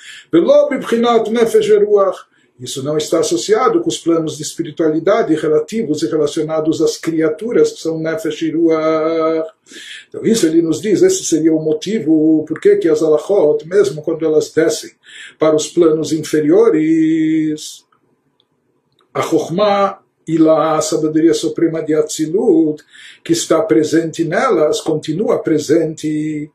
Nefesh 1.30 1.66
Veruach, 1.66 2.31
isso 2.62 2.80
não 2.84 2.96
está 2.96 3.18
associado 3.18 3.80
com 3.80 3.88
os 3.88 3.98
planos 3.98 4.36
de 4.36 4.44
espiritualidade 4.44 5.34
relativos 5.34 6.00
e 6.00 6.06
relacionados 6.06 6.80
às 6.80 6.96
criaturas 6.96 7.72
que 7.72 7.80
são 7.80 7.98
Nefesh 7.98 8.42
e. 8.42 8.52
Então, 10.08 10.24
isso 10.24 10.46
ele 10.46 10.62
nos 10.62 10.80
diz, 10.80 11.02
esse 11.02 11.24
seria 11.24 11.52
o 11.52 11.60
motivo 11.60 12.44
por 12.46 12.60
que 12.60 12.88
as 12.88 13.02
alachot, 13.02 13.66
mesmo 13.66 14.00
quando 14.00 14.24
elas 14.24 14.52
descem 14.52 14.92
para 15.40 15.56
os 15.56 15.66
planos 15.66 16.12
inferiores, 16.12 17.84
a 19.12 19.22
Chokhmah 19.22 19.98
e 20.28 20.38
lá 20.38 20.76
a 20.76 20.80
sabedoria 20.80 21.34
suprema 21.34 21.82
de 21.82 21.94
Atzilut, 21.94 22.80
que 23.24 23.32
está 23.32 23.60
presente 23.60 24.22
nelas, 24.24 24.80
continua 24.80 25.40
presente, 25.40 26.48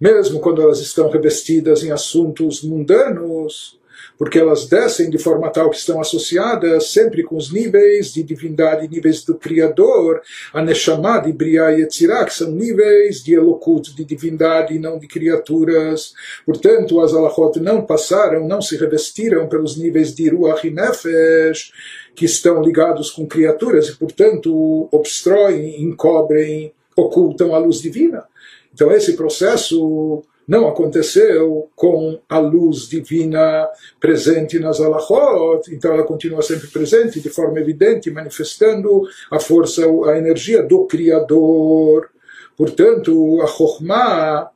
mesmo 0.00 0.40
quando 0.40 0.62
elas 0.62 0.80
estão 0.80 1.10
revestidas 1.10 1.84
em 1.84 1.92
assuntos 1.92 2.62
mundanos 2.62 3.78
porque 4.18 4.38
elas 4.38 4.66
descem 4.66 5.10
de 5.10 5.18
forma 5.18 5.50
tal 5.50 5.70
que 5.70 5.76
estão 5.76 6.00
associadas 6.00 6.88
sempre 6.88 7.22
com 7.22 7.36
os 7.36 7.52
níveis 7.52 8.12
de 8.12 8.22
divindade, 8.22 8.88
níveis 8.88 9.24
do 9.24 9.34
Criador, 9.34 10.22
a 10.52 10.62
Neshama 10.62 11.18
de 11.18 11.32
Briah 11.32 11.72
e 11.72 11.80
Yetzirah, 11.80 12.24
que 12.24 12.34
são 12.34 12.50
níveis 12.50 13.22
de 13.22 13.34
Elokut, 13.34 13.94
de 13.94 14.04
divindade 14.04 14.74
e 14.74 14.78
não 14.78 14.98
de 14.98 15.06
criaturas. 15.06 16.14
Portanto, 16.46 17.00
as 17.00 17.12
Alachot 17.12 17.58
não 17.60 17.82
passaram, 17.82 18.46
não 18.46 18.62
se 18.62 18.76
revestiram 18.76 19.48
pelos 19.48 19.76
níveis 19.76 20.14
de 20.14 20.28
Ruach 20.28 20.66
e 20.66 20.70
Nefesh, 20.70 21.72
que 22.14 22.24
estão 22.24 22.62
ligados 22.62 23.10
com 23.10 23.26
criaturas 23.26 23.88
e, 23.88 23.96
portanto, 23.96 24.88
obstroem, 24.92 25.82
encobrem, 25.82 26.72
ocultam 26.96 27.54
a 27.54 27.58
luz 27.58 27.80
divina. 27.80 28.24
Então, 28.72 28.90
esse 28.92 29.14
processo 29.14 30.22
não 30.46 30.68
aconteceu 30.68 31.68
com 31.74 32.20
a 32.28 32.38
luz 32.38 32.88
divina 32.88 33.68
presente 33.98 34.58
nas 34.58 34.80
alachot, 34.80 35.74
então 35.74 35.92
ela 35.92 36.04
continua 36.04 36.42
sempre 36.42 36.68
presente 36.68 37.20
de 37.20 37.30
forma 37.30 37.58
evidente, 37.60 38.10
manifestando 38.10 39.02
a 39.30 39.40
força, 39.40 39.84
a 40.06 40.18
energia 40.18 40.62
do 40.62 40.84
Criador. 40.86 42.10
Portanto, 42.56 43.40
a 43.42 43.46
Chokhmah, 43.46 44.50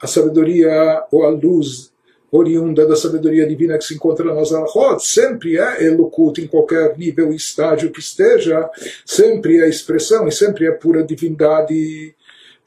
a 0.00 0.06
sabedoria 0.06 1.04
ou 1.10 1.24
a 1.24 1.30
luz 1.30 1.90
oriunda 2.30 2.86
da 2.86 2.94
sabedoria 2.94 3.46
divina 3.46 3.76
que 3.76 3.84
se 3.84 3.94
encontra 3.94 4.32
nas 4.32 4.52
alachot, 4.52 5.04
sempre 5.04 5.58
é 5.58 5.84
elokut 5.84 6.40
em 6.40 6.46
qualquer 6.46 6.96
nível 6.96 7.32
e 7.32 7.36
estágio 7.36 7.90
que 7.90 7.98
esteja, 7.98 8.70
sempre 9.04 9.60
é 9.60 9.68
expressão 9.68 10.28
e 10.28 10.32
sempre 10.32 10.66
é 10.66 10.70
pura 10.70 11.02
divindade 11.02 12.14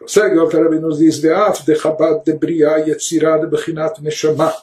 Prossegue 0.04 0.36
o 0.36 0.42
Alter 0.42 0.70
nos 0.82 0.98
diz, 1.00 1.18
Ve'af 1.18 1.66
de 1.66 1.76
Chabad 1.76 2.26
de 2.26 2.34
Bria 2.34 2.78
Yetzirah 2.80 3.38
de 3.38 3.48
Bechinat 3.48 4.02
Neshama. 4.02 4.54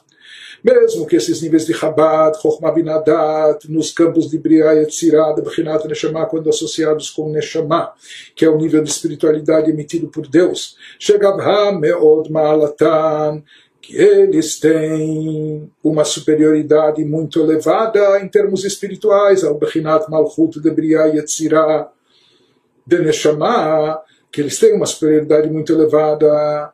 Mesmo 0.63 1.07
que 1.07 1.17
esses 1.17 1.41
níveis 1.41 1.65
de 1.65 1.73
Chabad, 1.73 2.39
Chokhmah 2.39 2.73
Binadat, 2.73 3.65
nos 3.67 3.91
campos 3.91 4.29
de 4.29 4.39
Bria 4.39 4.73
Yetzirah 4.73 5.33
de 5.33 5.41
Bechinat 5.41 5.87
Neshama, 5.87 6.27
quando 6.27 6.51
associados 6.51 7.09
com 7.09 7.31
Neshama, 7.31 7.91
que 8.37 8.45
é 8.45 8.51
o 8.51 8.59
nível 8.59 8.83
de 8.83 8.91
espiritualidade 8.91 9.71
emitido 9.71 10.09
por 10.09 10.27
Deus, 10.27 10.77
Shegabha 10.99 11.73
Meod 11.73 12.31
Ma'alatan, 12.31 13.43
que 13.81 13.97
eles 13.97 14.61
têm 14.61 15.73
uma 15.83 16.05
superioridade 16.05 17.03
muito 17.03 17.41
elevada 17.41 18.21
em 18.21 18.29
termos 18.29 18.63
espirituais, 18.63 19.43
ao 19.43 19.55
Bechinat 19.55 20.07
Malchut 20.11 20.61
de 20.61 20.71
Bria 20.71 21.07
Yetzirah 21.07 21.91
de 22.87 22.99
Neshama, 22.99 24.03
que 24.32 24.42
eles 24.42 24.60
têm 24.60 24.74
uma 24.74 24.86
superioridade 24.86 25.50
muito 25.50 25.72
elevada 25.72 26.72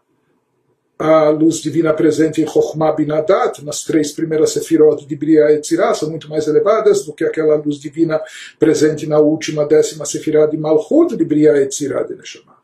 à 0.97 1.29
luz 1.29 1.55
divina 1.55 1.93
presente 1.93 2.41
em 2.41 2.47
Chokhmah 2.47 2.91
Binadat, 2.91 3.63
nas 3.63 3.83
três 3.83 4.11
primeiras 4.11 4.51
sefirot 4.51 5.05
de 5.05 5.15
Bria 5.15 5.51
e 5.51 5.59
Tzirah, 5.59 5.95
são 5.95 6.09
muito 6.09 6.29
mais 6.29 6.47
elevadas 6.47 7.03
do 7.05 7.13
que 7.13 7.23
aquela 7.23 7.55
luz 7.55 7.77
divina 7.77 8.21
presente 8.59 9.07
na 9.07 9.19
última 9.19 9.65
décima 9.65 10.05
sefirah 10.05 10.45
de 10.45 10.57
Malchut 10.57 11.15
de 11.15 11.25
Bria 11.25 11.57
e 11.57 11.65
Tzirah 11.67 12.03
de 12.03 12.15
Neshama. 12.15 12.61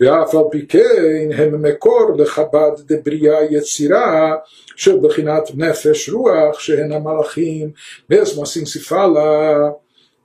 ואף 0.00 0.34
על 0.34 0.44
פי 0.50 0.66
כן 0.66 1.28
הם 1.36 1.62
מקור 1.62 2.10
לחב"ד 2.18 2.92
דבריאה 2.92 3.44
יצירה 3.50 4.34
של 4.76 4.98
בחינת 5.02 5.50
נפש 5.54 6.08
רוח 6.08 6.60
שהן 6.60 6.92
המלאכים, 6.92 7.70
mesmo 8.12 8.42
assim 8.42 8.66
se 8.66 8.80
fala 8.80 9.72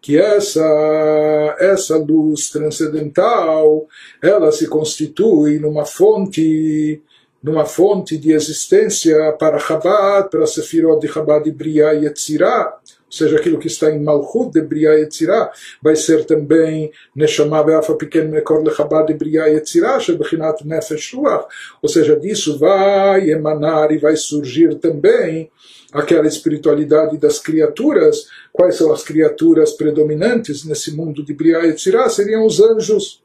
que 0.07 0.17
essa, 0.17 1.57
essa 1.59 1.97
luz 1.97 2.49
transcendental 2.49 3.89
ela 4.23 4.53
se 4.53 4.69
constitui 4.69 5.59
numa 5.59 5.85
fonte 5.85 7.03
numa 7.43 7.65
fonte 7.65 8.17
de 8.17 8.33
existência 8.33 9.33
para 9.33 9.59
Chabad, 9.59 10.31
para 10.31 10.47
Sefirot 10.47 11.01
de 11.01 11.13
Chabad 11.13 11.43
de 11.43 11.51
Briah 11.51 11.93
e 11.95 12.05
Yetzirah, 12.05 12.79
seja, 13.17 13.37
aquilo 13.37 13.59
que 13.59 13.67
está 13.67 13.91
em 13.91 14.03
Malchut 14.03 14.53
de 14.53 14.61
Briah 14.61 14.95
Yetzirah, 14.95 15.51
vai 15.83 15.97
ser 15.97 16.25
também 16.25 16.93
Neshama 17.15 17.63
Be'afa 17.63 17.95
Pequeno 17.95 18.31
Mekor 18.31 18.63
de 18.63 18.75
Chabad 18.75 19.07
de 19.07 19.15
Briah 19.15 19.47
Yetzirah, 19.47 19.99
Shebechinat 20.01 20.65
Nefesh 20.65 21.15
Ruach, 21.15 21.47
ou 21.83 21.89
seja, 21.89 22.17
disso 22.17 22.59
vai 22.59 23.31
emanar 23.31 23.91
e 23.91 23.99
vai 23.99 24.17
surgir 24.17 24.77
também 24.77 25.51
aquela 25.93 26.27
espiritualidade 26.27 27.17
das 27.17 27.39
criaturas. 27.39 28.29
Quais 28.53 28.77
são 28.77 28.93
as 28.93 29.03
criaturas 29.03 29.73
predominantes 29.73 30.65
nesse 30.65 30.95
mundo 30.95 31.25
de 31.25 31.33
Briah 31.33 31.67
e 31.67 31.73
Tzirah? 31.73 32.09
Seriam 32.09 32.45
os 32.45 32.61
anjos. 32.61 33.25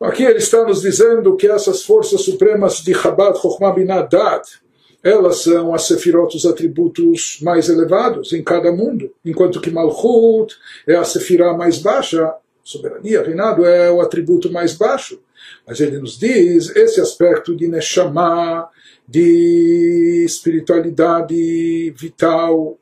Aqui 0.00 0.24
ele 0.24 0.38
está 0.38 0.64
nos 0.64 0.80
dizendo 0.80 1.36
que 1.36 1.46
essas 1.46 1.82
forças 1.82 2.22
supremas 2.22 2.76
de 2.78 2.94
Chabad, 2.94 3.38
Chokhmah 3.38 3.72
Binadat, 3.72 4.48
elas 5.02 5.42
são 5.42 5.74
as 5.74 5.86
sefirot, 5.86 6.36
os 6.36 6.44
atributos 6.44 7.38
mais 7.40 7.68
elevados 7.68 8.32
em 8.32 8.42
cada 8.42 8.70
mundo, 8.70 9.12
enquanto 9.24 9.60
que 9.60 9.70
Malchut 9.70 10.54
é 10.86 10.94
a 10.94 11.04
sefirah 11.04 11.54
mais 11.54 11.78
baixa, 11.78 12.34
soberania, 12.62 13.22
reinado, 13.22 13.64
é 13.64 13.90
o 13.90 14.00
atributo 14.00 14.52
mais 14.52 14.74
baixo. 14.74 15.20
Mas 15.66 15.80
ele 15.80 15.98
nos 15.98 16.18
diz 16.18 16.74
esse 16.76 17.00
aspecto 17.00 17.56
de 17.56 17.66
Neshama, 17.66 18.68
de 19.08 20.22
espiritualidade 20.24 21.92
vital, 21.96 22.78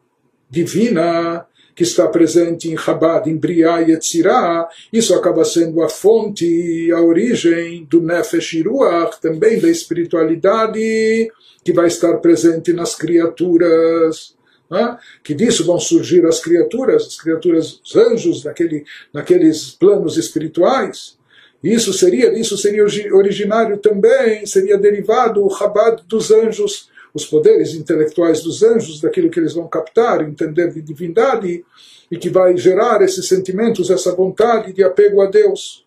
divina, 0.50 1.46
que 1.78 1.84
está 1.84 2.08
presente 2.08 2.68
em 2.68 2.76
Chabad, 2.76 3.30
em 3.30 3.37
Briah 3.37 3.80
e 3.82 3.92
Etzirah, 3.92 4.68
isso 4.92 5.14
acaba 5.14 5.44
sendo 5.44 5.80
a 5.80 5.88
fonte, 5.88 6.90
a 6.92 7.00
origem 7.00 7.87
do 7.88 8.02
Nefesh 8.02 8.64
Ruach, 8.66 9.20
também 9.20 9.60
da 9.60 9.68
espiritualidade 9.68 11.30
que 11.68 11.72
vai 11.75 11.87
estar 11.87 12.16
presente 12.16 12.72
nas 12.72 12.94
criaturas. 12.94 14.34
Né? 14.70 14.96
Que 15.22 15.34
disso 15.34 15.66
vão 15.66 15.78
surgir 15.78 16.25
as 16.25 16.40
criaturas, 16.40 17.06
as 17.08 17.20
criaturas, 17.20 17.78
os 17.84 17.94
anjos, 17.94 18.42
naquele, 18.42 18.87
naqueles 19.12 19.72
planos 19.72 20.16
espirituais. 20.16 21.18
Isso 21.62 21.92
seria, 21.92 22.32
isso 22.38 22.56
seria 22.56 22.82
originário 23.14 23.76
também, 23.76 24.46
seria 24.46 24.78
derivado 24.78 25.44
o 25.44 25.50
Chabad 25.50 26.02
dos 26.08 26.30
anjos, 26.30 26.88
os 27.12 27.26
poderes 27.26 27.75
intelectuais 27.75 28.42
dos 28.42 28.62
anjos, 28.62 29.02
daquilo 29.02 29.28
que 29.28 29.38
eles 29.38 29.52
vão 29.52 29.68
captar, 29.68 30.22
entender 30.22 30.72
de 30.72 30.80
divindade, 30.80 31.66
e 32.10 32.16
que 32.16 32.30
vai 32.30 32.56
gerar 32.56 33.02
esses 33.02 33.28
sentimentos, 33.28 33.90
essa 33.90 34.14
vontade 34.14 34.72
de 34.72 34.82
apego 34.82 35.20
a 35.20 35.26
Deus. 35.26 35.84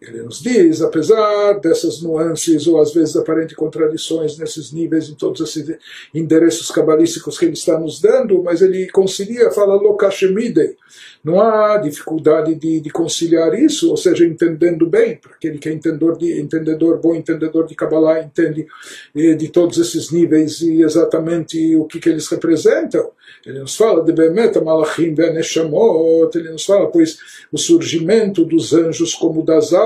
Ele 0.00 0.22
nos 0.22 0.42
diz, 0.42 0.82
apesar 0.82 1.54
dessas 1.54 2.02
nuances 2.02 2.66
ou 2.66 2.78
às 2.78 2.92
vezes 2.92 3.16
aparentes 3.16 3.56
contradições 3.56 4.36
nesses 4.36 4.70
níveis, 4.70 5.08
em 5.08 5.14
todos 5.14 5.40
esses 5.40 5.74
endereços 6.14 6.70
cabalísticos 6.70 7.38
que 7.38 7.46
ele 7.46 7.54
está 7.54 7.78
nos 7.78 7.98
dando, 7.98 8.42
mas 8.42 8.60
ele 8.60 8.88
concilia, 8.90 9.50
fala 9.50 9.74
lokashemidei. 9.74 10.76
Não 11.24 11.40
há 11.40 11.78
dificuldade 11.78 12.54
de, 12.54 12.80
de, 12.80 12.90
conciliar 12.90 13.52
isso, 13.54 13.90
ou 13.90 13.96
seja, 13.96 14.24
entendendo 14.24 14.86
bem, 14.86 15.16
para 15.16 15.32
aquele 15.32 15.58
que 15.58 15.68
é 15.68 15.72
entendedor, 15.72 16.16
de, 16.16 16.40
entendedor 16.40 17.00
bom 17.00 17.14
entendedor 17.14 17.66
de 17.66 17.74
Kabbalah, 17.74 18.20
entende 18.22 18.66
eh, 19.14 19.34
de 19.34 19.48
todos 19.48 19.78
esses 19.78 20.10
níveis 20.12 20.60
e 20.60 20.82
exatamente 20.82 21.74
o 21.74 21.84
que, 21.84 21.98
que 21.98 22.08
eles 22.08 22.28
representam. 22.28 23.10
Ele 23.44 23.58
nos 23.58 23.76
fala 23.76 24.04
de 24.04 24.12
Bemet, 24.12 24.60
Malachim, 24.60 25.12
Neshamot, 25.12 26.36
ele 26.36 26.50
nos 26.50 26.64
fala, 26.64 26.86
pois, 26.86 27.18
o 27.50 27.58
surgimento 27.58 28.44
dos 28.44 28.72
anjos 28.72 29.14
como 29.14 29.42
das 29.42 29.72
almas 29.72 29.85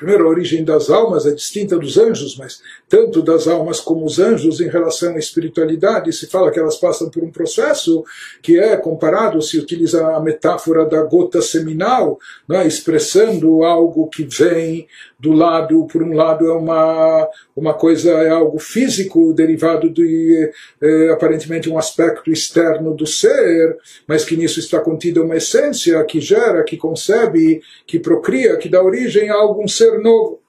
primeiro, 0.00 0.26
a 0.26 0.30
origem 0.30 0.64
das 0.64 0.88
almas 0.88 1.26
é 1.26 1.30
distinta 1.32 1.78
dos 1.78 1.98
anjos, 1.98 2.34
mas 2.38 2.62
tanto 2.88 3.20
das 3.20 3.46
almas 3.46 3.80
como 3.80 4.06
os 4.06 4.18
anjos 4.18 4.58
em 4.58 4.68
relação 4.68 5.14
à 5.14 5.18
espiritualidade, 5.18 6.10
se 6.14 6.26
fala 6.26 6.50
que 6.50 6.58
elas 6.58 6.78
passam 6.78 7.10
por 7.10 7.22
um 7.22 7.30
processo 7.30 8.02
que 8.40 8.58
é 8.58 8.78
comparado, 8.78 9.42
se 9.42 9.58
utiliza 9.58 10.16
a 10.16 10.18
metáfora 10.18 10.86
da 10.86 11.02
gota 11.02 11.42
seminal, 11.42 12.18
né, 12.48 12.66
expressando 12.66 13.62
algo 13.62 14.08
que 14.08 14.24
vem 14.24 14.88
do 15.18 15.32
lado, 15.32 15.86
por 15.86 16.02
um 16.02 16.14
lado 16.14 16.46
é 16.46 16.52
uma, 16.52 17.28
uma 17.54 17.74
coisa, 17.74 18.10
é 18.10 18.30
algo 18.30 18.58
físico, 18.58 19.34
derivado 19.34 19.90
de 19.90 20.50
é, 20.80 21.10
aparentemente 21.10 21.68
um 21.68 21.76
aspecto 21.76 22.32
externo 22.32 22.94
do 22.94 23.06
ser, 23.06 23.76
mas 24.06 24.24
que 24.24 24.34
nisso 24.34 24.58
está 24.58 24.80
contida 24.80 25.22
uma 25.22 25.36
essência 25.36 26.02
que 26.04 26.22
gera, 26.22 26.64
que 26.64 26.78
concebe, 26.78 27.60
que 27.86 27.98
procria, 27.98 28.56
que 28.56 28.68
dá 28.68 28.82
origem 28.82 29.28
a 29.28 29.34
algum 29.34 29.68
ser 29.68 29.89
novo. 29.98 30.40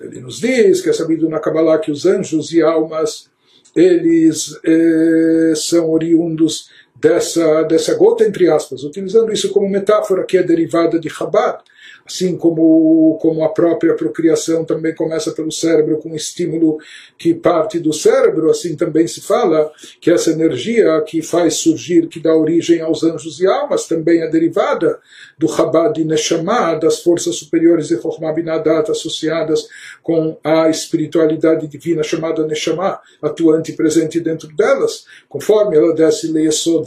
Ele 0.00 0.20
nos 0.20 0.40
diz 0.40 0.80
que 0.80 0.90
é 0.90 0.92
sabido 0.92 1.28
na 1.28 1.40
Kabbalah 1.40 1.78
que 1.78 1.90
os 1.90 2.06
anjos 2.06 2.52
e 2.52 2.62
almas 2.62 3.30
eles 3.74 4.58
eh, 4.64 5.52
são 5.54 5.90
oriundos 5.90 6.70
dessa, 6.94 7.62
dessa 7.64 7.94
gota, 7.94 8.24
entre 8.24 8.50
aspas, 8.50 8.82
utilizando 8.82 9.30
isso 9.32 9.50
como 9.50 9.68
metáfora 9.68 10.24
que 10.24 10.38
é 10.38 10.42
derivada 10.42 10.98
de 10.98 11.10
Chabad, 11.10 11.62
assim 12.06 12.36
como, 12.36 13.18
como 13.20 13.42
a 13.42 13.48
própria 13.48 13.94
procriação 13.94 14.64
também 14.64 14.94
começa 14.94 15.32
pelo 15.32 15.50
cérebro 15.50 15.98
com 15.98 16.10
um 16.10 16.14
estímulo 16.14 16.78
que 17.18 17.34
parte 17.34 17.78
do 17.78 17.92
cérebro, 17.92 18.50
assim 18.50 18.76
também 18.76 19.06
se 19.06 19.20
fala 19.20 19.70
que 20.00 20.10
essa 20.10 20.30
energia 20.30 21.00
que 21.06 21.20
faz 21.22 21.54
surgir, 21.54 22.06
que 22.06 22.20
dá 22.20 22.34
origem 22.34 22.80
aos 22.80 23.02
anjos 23.02 23.40
e 23.40 23.46
almas, 23.46 23.86
também 23.86 24.20
é 24.20 24.28
derivada 24.28 24.98
do 25.38 25.48
Chabad 25.48 25.94
de 25.94 26.04
Neshama, 26.04 26.74
das 26.74 27.00
forças 27.00 27.36
superiores 27.36 27.88
de 27.88 28.00
Chokhmah 28.00 28.32
Binadat 28.32 28.90
associadas 28.90 29.66
com 30.02 30.38
a 30.44 30.68
espiritualidade 30.68 31.66
divina 31.66 32.02
chamada 32.02 32.46
Neshama, 32.46 33.00
atuante 33.20 33.72
e 33.72 33.76
presente 33.76 34.20
dentro 34.20 34.48
delas, 34.54 35.06
conforme 35.28 35.76
ela 35.76 35.94
desce 35.94 36.28
Leesod 36.28 36.86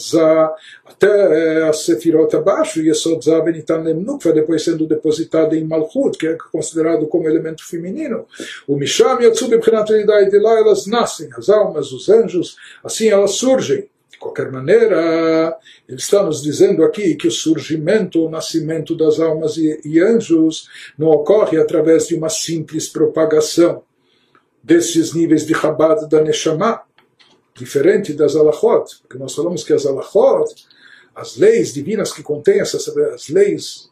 até 0.86 1.67
a 1.67 1.73
Sefirot 1.73 2.36
abaixo, 2.36 2.82
Yesod 2.82 3.23
Zah 3.23 3.41
Benitan 3.41 3.82
Lemnukva, 3.82 4.32
depois 4.32 4.63
sendo 4.63 4.88
depositada 5.10 5.58
em 5.58 5.65
Malchut, 5.65 6.17
que 6.17 6.28
é 6.28 6.38
considerado 6.52 7.08
como 7.08 7.28
elemento 7.28 7.65
feminino. 7.65 8.26
O 8.67 8.78
Misham 8.78 9.19
Yatsub 9.22 9.58
Bchenat 9.58 9.89
de 9.89 10.39
lá 10.39 10.58
elas 10.60 10.86
nascem, 10.86 11.30
as 11.36 11.50
almas, 11.50 11.91
os 11.91 12.08
anjos, 12.10 12.56
assim 12.84 13.10
elas 13.10 13.32
surgem. 13.32 13.89
De 14.12 14.17
qualquer 14.17 14.52
maneira, 14.52 15.58
ele 15.88 15.98
está 15.98 16.22
nos 16.22 16.41
dizendo 16.41 16.84
aqui 16.84 17.15
que 17.15 17.28
o 17.28 17.32
surgimento, 17.32 18.26
o 18.26 18.30
nascimento 18.30 18.95
das 18.95 19.19
almas 19.19 19.56
e, 19.56 19.80
e 19.86 20.00
anjos 20.00 20.67
não 20.98 21.08
ocorre 21.08 21.58
através 21.58 22.08
de 22.08 22.15
uma 22.15 22.30
simples 22.30 22.89
propagação 22.89 23.84
desses 24.62 25.13
níveis 25.13 25.45
de 25.45 25.54
Chabad 25.56 26.08
da 26.10 26.22
Neshama, 26.22 26.82
diferente 27.56 28.13
das 28.13 28.36
alachot, 28.36 29.00
porque 29.02 29.17
nós 29.17 29.34
falamos 29.34 29.63
que 29.63 29.74
as 29.74 29.86
alachot, 29.86 30.54
as 31.15 31.38
leis 31.38 31.74
divinas 31.74 32.12
que 32.12 32.22
contêm 32.22 32.60
essas 32.60 32.88
as 32.89 33.30
leis 33.30 33.88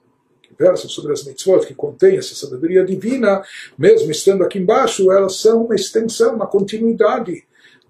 versam 0.58 0.90
sobre 0.90 1.14
as 1.14 1.24
mitzvot, 1.24 1.66
que 1.66 1.74
contêm 1.74 2.18
essa 2.18 2.36
sabedoria 2.36 2.84
divina, 2.84 3.42
mesmo 3.78 4.12
estando 4.12 4.44
aqui 4.44 4.60
embaixo, 4.60 5.12
elas 5.12 5.36
são 5.36 5.66
uma 5.66 5.76
extensão, 5.76 6.36
uma 6.36 6.48
continuidade 6.48 7.44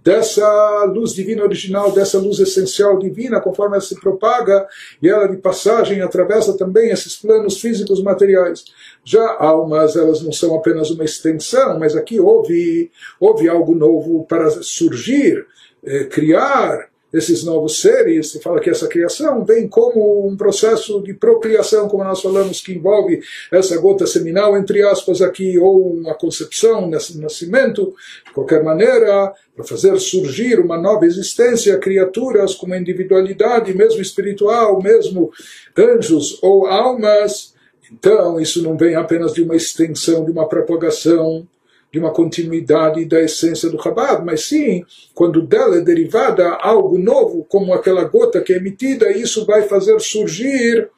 dessa 0.07 0.85
luz 0.85 1.11
divina 1.13 1.43
original, 1.43 1.91
dessa 1.91 2.17
luz 2.17 2.39
essencial 2.39 2.97
divina, 2.97 3.41
conforme 3.41 3.75
ela 3.75 3.83
se 3.83 3.99
propaga 3.99 4.65
e 5.01 5.09
ela 5.09 5.27
de 5.27 5.35
passagem 5.35 6.01
atravessa 6.01 6.57
também 6.57 6.91
esses 6.91 7.17
planos 7.17 7.59
físicos 7.59 8.01
materiais. 8.01 8.63
Já 9.03 9.35
almas, 9.37 9.97
elas 9.97 10.21
não 10.21 10.31
são 10.31 10.55
apenas 10.55 10.89
uma 10.91 11.03
extensão, 11.03 11.77
mas 11.77 11.93
aqui 11.93 12.21
houve, 12.21 12.89
houve 13.19 13.49
algo 13.49 13.75
novo 13.75 14.25
para 14.25 14.49
surgir, 14.49 15.45
eh, 15.83 16.05
criar, 16.05 16.87
esses 17.13 17.43
novos 17.43 17.79
seres, 17.81 18.31
se 18.31 18.41
fala 18.41 18.59
que 18.59 18.69
essa 18.69 18.87
criação 18.87 19.45
vem 19.45 19.67
como 19.67 20.27
um 20.27 20.35
processo 20.35 21.01
de 21.01 21.13
procriação, 21.13 21.87
como 21.87 22.03
nós 22.03 22.21
falamos, 22.21 22.59
que 22.59 22.73
envolve 22.73 23.21
essa 23.51 23.77
gota 23.79 24.05
seminal, 24.05 24.57
entre 24.57 24.83
aspas, 24.83 25.21
aqui, 25.21 25.57
ou 25.57 25.93
uma 25.93 26.13
concepção, 26.13 26.85
um 26.85 26.89
nascimento, 26.89 27.95
de 28.25 28.33
qualquer 28.33 28.61
maneira, 28.61 29.33
para 29.55 29.63
fazer 29.63 29.97
surgir 29.99 30.59
uma 30.59 30.77
nova 30.77 31.05
existência, 31.05 31.77
criaturas 31.77 32.53
com 32.53 32.65
uma 32.65 32.77
individualidade, 32.77 33.73
mesmo 33.73 34.01
espiritual, 34.01 34.81
mesmo 34.81 35.31
anjos 35.77 36.37
ou 36.43 36.65
almas. 36.67 37.55
Então, 37.91 38.39
isso 38.39 38.61
não 38.61 38.77
vem 38.77 38.95
apenas 38.95 39.33
de 39.33 39.41
uma 39.41 39.55
extensão, 39.55 40.25
de 40.25 40.31
uma 40.31 40.47
propagação 40.47 41.47
de 41.91 41.99
uma 41.99 42.11
continuidade 42.11 43.05
da 43.05 43.21
essência 43.21 43.69
do 43.69 43.81
Chabad, 43.81 44.23
mas 44.25 44.45
sim, 44.45 44.83
quando 45.13 45.41
dela 45.41 45.77
é 45.77 45.81
derivada 45.81 46.49
algo 46.55 46.97
novo, 46.97 47.45
como 47.49 47.73
aquela 47.73 48.03
gota 48.03 48.41
que 48.41 48.53
é 48.53 48.57
emitida, 48.57 49.11
isso 49.11 49.45
vai 49.45 49.63
fazer 49.63 49.99
surgir 49.99 50.89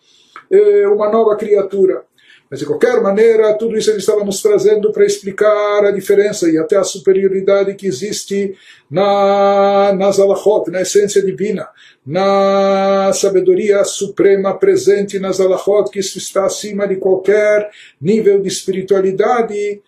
eh, 0.51 0.87
uma 0.87 1.11
nova 1.11 1.35
criatura. 1.35 2.03
Mas 2.49 2.61
de 2.61 2.65
qualquer 2.65 2.99
maneira, 2.99 3.53
tudo 3.53 3.77
isso 3.77 3.91
ele 3.91 3.99
estava 3.99 4.23
nos 4.23 4.41
trazendo 4.41 4.91
para 4.91 5.05
explicar 5.05 5.85
a 5.85 5.91
diferença 5.91 6.49
e 6.49 6.57
até 6.57 6.77
a 6.77 6.83
superioridade 6.83 7.75
que 7.75 7.85
existe 7.85 8.55
na, 8.89 9.93
nas 9.95 10.19
alachot, 10.19 10.71
na 10.71 10.81
essência 10.81 11.21
divina, 11.21 11.67
na 12.03 13.11
sabedoria 13.13 13.83
suprema 13.83 14.57
presente 14.57 15.19
nas 15.19 15.39
alachot, 15.39 15.91
que 15.91 15.99
isso 15.99 16.17
está 16.17 16.45
acima 16.45 16.87
de 16.87 16.95
qualquer 16.95 17.69
nível 18.01 18.41
de 18.41 18.47
espiritualidade 18.47 19.83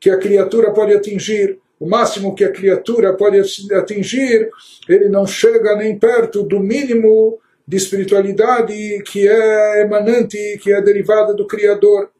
que 0.00 0.10
a 0.10 0.18
criatura 0.18 0.72
pode 0.72 0.94
atingir, 0.94 1.58
o 1.78 1.88
máximo 1.88 2.34
que 2.34 2.44
a 2.44 2.52
criatura 2.52 3.14
pode 3.14 3.40
atingir, 3.72 4.50
ele 4.88 5.08
não 5.08 5.26
chega 5.26 5.76
nem 5.76 5.98
perto 5.98 6.42
do 6.42 6.60
mínimo 6.60 7.38
de 7.66 7.76
espiritualidade 7.76 9.02
que 9.04 9.28
é 9.28 9.82
emanante, 9.82 10.58
que 10.62 10.72
é 10.72 10.80
derivada 10.80 11.34
do 11.34 11.46
Criador. 11.46 12.10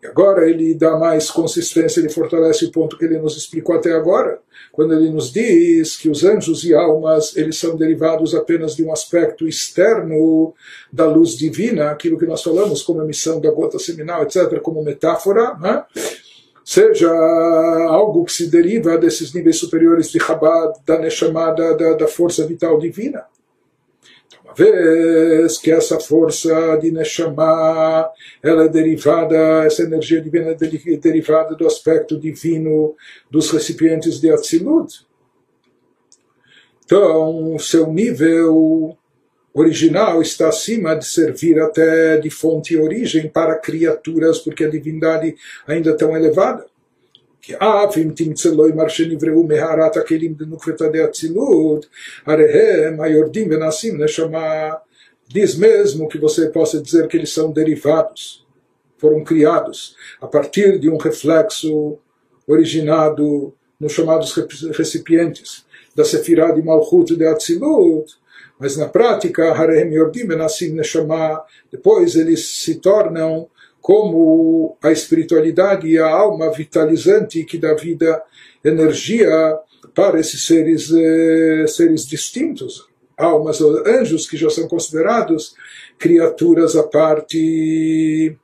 E 0.00 0.06
agora 0.06 0.48
ele 0.48 0.74
dá 0.74 0.96
mais 0.96 1.28
consistência, 1.28 1.98
ele 1.98 2.08
fortalece 2.08 2.64
o 2.64 2.70
ponto 2.70 2.96
que 2.96 3.04
ele 3.04 3.18
nos 3.18 3.36
explicou 3.36 3.74
até 3.74 3.92
agora, 3.92 4.38
quando 4.70 4.94
ele 4.94 5.10
nos 5.10 5.32
diz 5.32 5.96
que 5.96 6.08
os 6.08 6.22
anjos 6.22 6.62
e 6.62 6.72
almas 6.72 7.36
eles 7.36 7.58
são 7.58 7.76
derivados 7.76 8.32
apenas 8.32 8.76
de 8.76 8.84
um 8.84 8.92
aspecto 8.92 9.48
externo 9.48 10.54
da 10.92 11.04
luz 11.04 11.36
divina, 11.36 11.90
aquilo 11.90 12.16
que 12.16 12.26
nós 12.26 12.44
falamos 12.44 12.82
como 12.82 13.02
emissão 13.02 13.40
da 13.40 13.50
gota 13.50 13.80
seminal, 13.80 14.22
etc., 14.22 14.60
como 14.60 14.84
metáfora, 14.84 15.56
né? 15.58 15.84
Seja 16.68 17.10
algo 17.88 18.26
que 18.26 18.32
se 18.32 18.50
deriva 18.50 18.98
desses 18.98 19.32
níveis 19.32 19.56
superiores 19.56 20.10
de 20.10 20.20
Chabad, 20.20 20.78
da 20.84 20.98
Neshama, 20.98 21.50
da, 21.54 21.72
da, 21.72 21.94
da 21.94 22.06
força 22.06 22.46
vital 22.46 22.78
divina. 22.78 23.24
Então, 24.26 24.40
uma 24.44 24.52
vez 24.52 25.56
que 25.56 25.72
essa 25.72 25.98
força 25.98 26.76
de 26.76 26.90
Neshama 26.90 28.10
ela 28.42 28.64
é 28.64 28.68
derivada, 28.68 29.64
essa 29.64 29.82
energia 29.82 30.20
divina 30.20 30.50
é 30.50 30.96
derivada 30.98 31.54
do 31.54 31.66
aspecto 31.66 32.20
divino 32.20 32.94
dos 33.30 33.50
recipientes 33.50 34.20
de 34.20 34.30
Atzilut, 34.30 35.06
então 36.84 37.58
seu 37.58 37.90
nível 37.90 38.94
original 39.57 40.21
está 40.21 40.49
acima 40.49 40.95
de 40.95 41.05
servir 41.05 41.59
até 41.59 42.17
de 42.17 42.29
fonte 42.29 42.73
e 42.73 42.77
origem 42.77 43.29
para 43.29 43.55
criaturas, 43.55 44.39
porque 44.39 44.63
a 44.63 44.69
divindade 44.69 45.35
ainda 45.67 45.91
é 45.91 45.95
tão 45.95 46.15
elevada. 46.15 46.65
כי 47.45 47.53
אף 47.55 47.97
אם 47.97 48.11
תמצא 48.15 48.49
לו 48.49 48.67
אמר 48.67 48.87
שנבראו 48.87 49.43
מהרת 49.43 49.97
הכלים 49.97 50.33
דנוקרתא 50.33 50.87
דאצילות, 50.87 51.85
הרי 52.25 52.85
הם 52.85 53.01
היורדים 53.01 53.47
ונעשים 53.51 54.03
נשמה. 54.03 54.71
Diz 55.33 55.55
mesmo 55.55 56.07
que 56.07 56.17
você 56.17 56.49
possa 56.49 56.81
dizer 56.81 57.07
que 57.07 57.17
eles 57.17 57.33
são 57.33 57.51
derivados, 57.51 58.45
foram 58.97 59.23
criados 59.23 59.95
a 60.21 60.27
partir 60.27 60.77
de 60.77 60.89
um 60.89 60.97
reflexo 60.97 61.97
originado 62.47 63.53
nos 63.79 63.93
chamados 63.93 64.31
recipientes 64.77 65.65
da 65.95 66.03
Sefirah 66.05 66.51
de 66.51 66.61
Malchut 66.61 67.15
de 67.15 67.25
Atzilut, 67.25 68.13
mas 68.58 68.76
na 68.76 68.88
prática, 68.88 69.52
Harem 69.52 69.92
Yordim 69.92 70.26
Benassim 70.26 70.72
Neshama, 70.72 71.42
depois 71.70 72.16
eles 72.16 72.44
se 72.60 72.76
tornam 72.76 73.48
como 73.80 74.76
a 74.82 74.90
espiritualidade 74.90 75.88
e 75.88 75.98
a 75.98 76.08
alma 76.08 76.50
vitalizante 76.50 77.44
que 77.44 77.56
dá 77.56 77.74
vida, 77.74 78.22
energia 78.64 79.58
para 79.94 80.18
esses 80.20 80.44
seres, 80.44 80.90
eh, 80.92 81.66
seres 81.66 82.06
distintos, 82.06 82.88
almas 83.16 83.60
ou 83.60 83.86
anjos 83.86 84.28
que 84.28 84.36
já 84.36 84.50
são 84.50 84.68
considerados 84.68 85.54
criaturas 85.98 86.76
à 86.76 86.82
parte. 86.82 87.38
De 87.38 88.36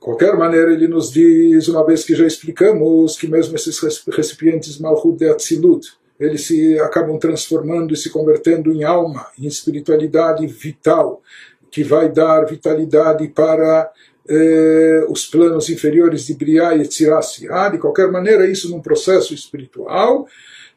qualquer 0.00 0.34
maneira, 0.36 0.72
ele 0.72 0.88
nos 0.88 1.12
diz, 1.12 1.68
uma 1.68 1.84
vez 1.84 2.04
que 2.04 2.14
já 2.14 2.26
explicamos, 2.26 3.16
que 3.16 3.28
mesmo 3.28 3.54
esses 3.54 3.78
recipientes 4.08 4.78
Malhut 4.78 5.18
de 5.18 5.28
Atzilut, 5.28 5.99
eles 6.20 6.46
se 6.46 6.78
acabam 6.80 7.18
transformando 7.18 7.94
e 7.94 7.96
se 7.96 8.10
convertendo 8.10 8.70
em 8.70 8.84
alma, 8.84 9.26
em 9.38 9.46
espiritualidade 9.46 10.46
vital, 10.46 11.22
que 11.70 11.82
vai 11.82 12.12
dar 12.12 12.44
vitalidade 12.44 13.26
para 13.28 13.90
eh, 14.28 15.06
os 15.08 15.24
planos 15.26 15.70
inferiores 15.70 16.26
de 16.26 16.34
Briá 16.34 16.76
e 16.76 16.82
Etzirassi. 16.82 17.48
Ah, 17.50 17.70
de 17.70 17.78
qualquer 17.78 18.12
maneira, 18.12 18.46
isso 18.46 18.70
num 18.70 18.82
processo 18.82 19.32
espiritual. 19.32 20.26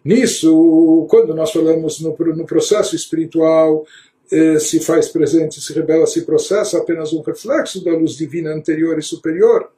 Nisso, 0.03 1.05
quando 1.09 1.35
nós 1.35 1.51
falamos 1.51 1.99
no, 1.99 2.15
no 2.17 2.45
processo 2.45 2.95
espiritual, 2.95 3.85
eh, 4.31 4.59
se 4.59 4.79
faz 4.79 5.09
presente, 5.09 5.59
se 5.59 5.73
revela, 5.73 6.05
se 6.07 6.21
processa 6.21 6.77
apenas 6.77 7.11
um 7.11 7.21
reflexo 7.21 7.83
da 7.83 7.91
luz 7.91 8.13
divina 8.15 8.53
anterior 8.53 8.97
e 8.97 9.03
superior 9.03 9.69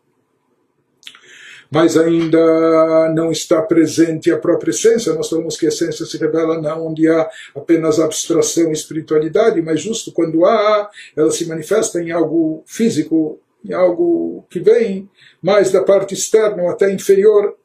mas 1.69 1.97
ainda 1.97 3.13
não 3.13 3.31
está 3.31 3.61
presente 3.61 4.31
a 4.31 4.37
própria 4.37 4.71
essência. 4.71 5.13
Nós 5.13 5.29
falamos 5.29 5.57
que 5.57 5.65
a 5.65 5.69
essência 5.69 6.05
se 6.05 6.17
revela 6.17 6.61
não 6.61 6.87
onde 6.87 7.07
há 7.07 7.29
apenas 7.55 7.99
abstração 7.99 8.69
e 8.69 8.73
espiritualidade, 8.73 9.61
mas 9.61 9.81
justo 9.81 10.11
quando 10.11 10.45
há, 10.45 10.89
ela 11.15 11.31
se 11.31 11.45
manifesta 11.47 12.01
em 12.01 12.11
algo 12.11 12.63
físico, 12.65 13.39
em 13.63 13.73
algo 13.73 14.45
que 14.49 14.59
vem 14.59 15.09
mais 15.41 15.71
da 15.71 15.83
parte 15.83 16.13
externa 16.13 16.63
ou 16.63 16.69
até 16.69 16.91
inferior. 16.91 17.55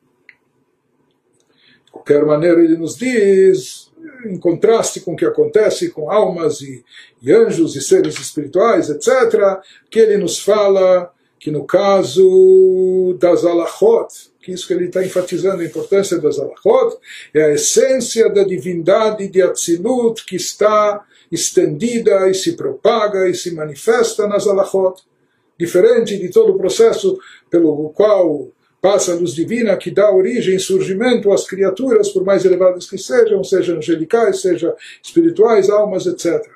De 1.84 1.92
qualquer 1.92 2.24
maneira, 2.24 2.62
ele 2.62 2.76
nos 2.76 2.96
diz, 2.96 3.90
em 4.24 4.38
contraste 4.38 5.00
com 5.00 5.12
o 5.12 5.16
que 5.16 5.24
acontece 5.24 5.90
com 5.90 6.10
almas 6.10 6.60
e, 6.60 6.84
e 7.22 7.32
anjos 7.32 7.76
e 7.76 7.80
seres 7.80 8.18
espirituais, 8.18 8.88
etc., 8.88 9.60
que 9.90 9.98
ele 9.98 10.16
nos 10.16 10.38
fala 10.38 11.12
que 11.40 11.50
no 11.50 11.64
caso 11.64 13.16
das 13.18 13.46
alachot, 13.46 14.08
que 14.42 14.52
isso 14.52 14.66
que 14.66 14.74
ele 14.74 14.84
está 14.84 15.02
enfatizando 15.02 15.62
a 15.62 15.64
importância 15.64 16.18
das 16.18 16.38
alachot, 16.38 16.98
é 17.34 17.44
a 17.44 17.52
essência 17.54 18.28
da 18.28 18.44
divindade 18.44 19.26
de 19.26 19.40
Atzilut 19.40 20.24
que 20.26 20.36
está 20.36 21.02
estendida 21.32 22.28
e 22.28 22.34
se 22.34 22.52
propaga 22.52 23.26
e 23.26 23.34
se 23.34 23.54
manifesta 23.54 24.28
nas 24.28 24.46
alachot, 24.46 25.02
diferente 25.58 26.18
de 26.18 26.28
todo 26.28 26.52
o 26.52 26.58
processo 26.58 27.18
pelo 27.48 27.88
qual 27.90 28.48
passa 28.80 29.12
a 29.12 29.14
luz 29.14 29.34
divina 29.34 29.76
que 29.76 29.90
dá 29.90 30.10
origem 30.10 30.56
e 30.56 30.60
surgimento 30.60 31.32
às 31.32 31.46
criaturas, 31.46 32.10
por 32.10 32.22
mais 32.22 32.44
elevadas 32.44 32.88
que 32.88 32.98
sejam, 32.98 33.42
sejam 33.42 33.78
angelicais, 33.78 34.42
sejam 34.42 34.74
espirituais, 35.02 35.70
almas, 35.70 36.06
etc. 36.06 36.46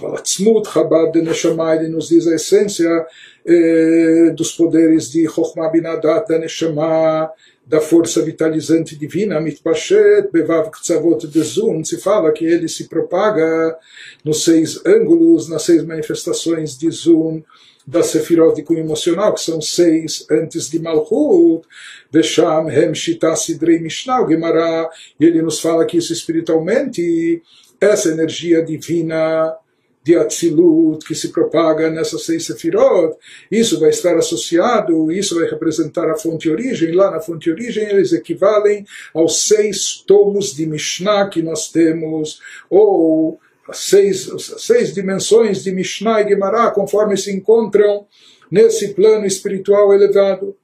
Mas 0.00 0.36
Chabad 0.72 1.12
de 1.12 1.22
Neshama, 1.22 1.74
ele 1.74 1.88
nos 1.88 2.08
diz 2.08 2.26
a 2.26 2.34
essência 2.34 3.06
eh, 3.44 4.30
dos 4.36 4.52
poderes 4.52 5.10
de 5.10 5.26
Chokhmah 5.28 5.68
Binadat 5.68 6.28
da 6.28 6.38
Neshama, 6.38 7.30
da 7.64 7.80
força 7.80 8.22
vitalizante 8.22 8.96
divina, 8.96 9.40
Mitpashet 9.40 10.28
Bevav 10.32 10.70
Ktsavot 10.70 11.26
Dezun, 11.26 11.84
se 11.84 11.98
fala 11.98 12.32
que 12.32 12.44
ele 12.44 12.68
se 12.68 12.88
propaga 12.88 13.76
nos 14.24 14.44
seis 14.44 14.84
ângulos, 14.84 15.48
nas 15.48 15.62
seis 15.62 15.84
manifestações 15.84 16.76
de 16.76 16.90
Zun, 16.90 17.42
da 17.86 18.02
Sefirot 18.02 18.54
de 18.54 18.62
cunho 18.62 18.80
emocional, 18.80 19.34
que 19.34 19.40
são 19.40 19.60
seis 19.60 20.26
antes 20.30 20.68
de 20.70 20.78
Malchut, 20.78 21.66
Vesham, 22.10 22.68
Hem, 22.68 22.92
Sidrei, 23.36 23.78
Mishnah, 23.80 24.26
Gemara, 24.28 24.88
e 25.18 25.24
ele 25.24 25.42
nos 25.42 25.60
fala 25.60 25.84
que 25.84 25.96
isso 25.96 26.12
espiritualmente, 26.12 27.42
essa 27.80 28.10
energia 28.10 28.62
divina 28.62 29.56
de 30.04 30.16
Atzilut 30.16 31.06
que 31.06 31.14
se 31.14 31.28
propaga 31.28 31.88
nessas 31.90 32.24
seis 32.24 32.44
sefirot, 32.46 33.16
isso 33.50 33.78
vai 33.78 33.90
estar 33.90 34.16
associado, 34.16 35.12
isso 35.12 35.36
vai 35.36 35.48
representar 35.48 36.10
a 36.10 36.16
fonte 36.16 36.50
origem. 36.50 36.92
Lá 36.92 37.10
na 37.10 37.20
fonte 37.20 37.50
origem 37.50 37.84
eles 37.84 38.12
equivalem 38.12 38.84
aos 39.14 39.44
seis 39.44 40.02
tomos 40.06 40.54
de 40.54 40.66
Mishnah 40.66 41.28
que 41.28 41.42
nós 41.42 41.70
temos, 41.70 42.40
ou 42.68 43.38
as 43.68 43.78
seis, 43.78 44.28
as 44.28 44.62
seis 44.62 44.92
dimensões 44.92 45.62
de 45.62 45.70
Mishnah 45.70 46.22
e 46.22 46.28
Gemara, 46.28 46.70
conforme 46.72 47.16
se 47.16 47.32
encontram 47.32 48.06
nesse 48.50 48.94
plano 48.94 49.24
espiritual 49.24 49.94
elevado. 49.94 50.56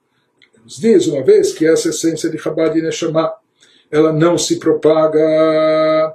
Nos 0.65 0.79
diz 0.79 1.07
uma 1.07 1.25
vez 1.25 1.53
que 1.53 1.67
essa 1.67 1.91
essência 1.91 2.29
de 2.29 2.37
Chabad 2.37 2.77
e 2.77 2.83
Neshama, 2.83 3.33
ela 3.91 4.13
não 4.13 4.37
se 4.37 4.59
propaga 4.59 6.15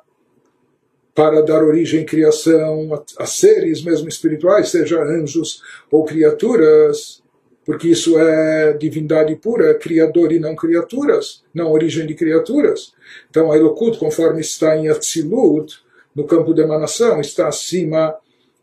para 1.16 1.42
dar 1.42 1.64
origem 1.64 2.02
à 2.02 2.06
criação 2.06 2.94
a, 2.94 3.24
a 3.24 3.26
seres 3.26 3.84
mesmo 3.84 4.08
espirituais, 4.08 4.70
seja 4.70 5.02
anjos 5.04 5.62
ou 5.92 6.04
criaturas, 6.04 7.22
porque 7.66 7.90
isso 7.90 8.18
é 8.18 8.74
divindade 8.74 9.36
pura, 9.36 9.74
criador 9.76 10.32
e 10.32 10.40
não 10.40 10.56
criaturas, 10.56 11.44
não 11.54 11.72
origem 11.72 12.06
de 12.06 12.14
criaturas. 12.14 12.94
Então 13.30 13.52
a 13.52 13.58
Elokut, 13.58 13.98
conforme 13.98 14.42
está 14.42 14.76
em 14.76 14.90
Atzilut, 14.90 15.82
no 16.16 16.26
campo 16.26 16.54
de 16.54 16.62
emanação, 16.62 17.22
está 17.22 17.48
acima 17.48 18.16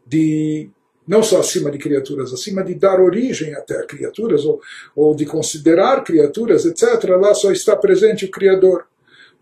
de, 0.06 0.68
não 1.06 1.22
só 1.22 1.40
acima 1.40 1.70
de 1.70 1.78
criaturas, 1.78 2.32
acima 2.32 2.62
de 2.62 2.74
dar 2.74 3.00
origem 3.00 3.54
até 3.54 3.78
a 3.78 3.86
criaturas, 3.86 4.44
ou, 4.44 4.60
ou 4.94 5.14
de 5.14 5.24
considerar 5.24 6.04
criaturas, 6.04 6.64
etc. 6.64 7.04
Lá 7.20 7.34
só 7.34 7.50
está 7.50 7.74
presente 7.74 8.24
o 8.24 8.30
Criador. 8.30 8.86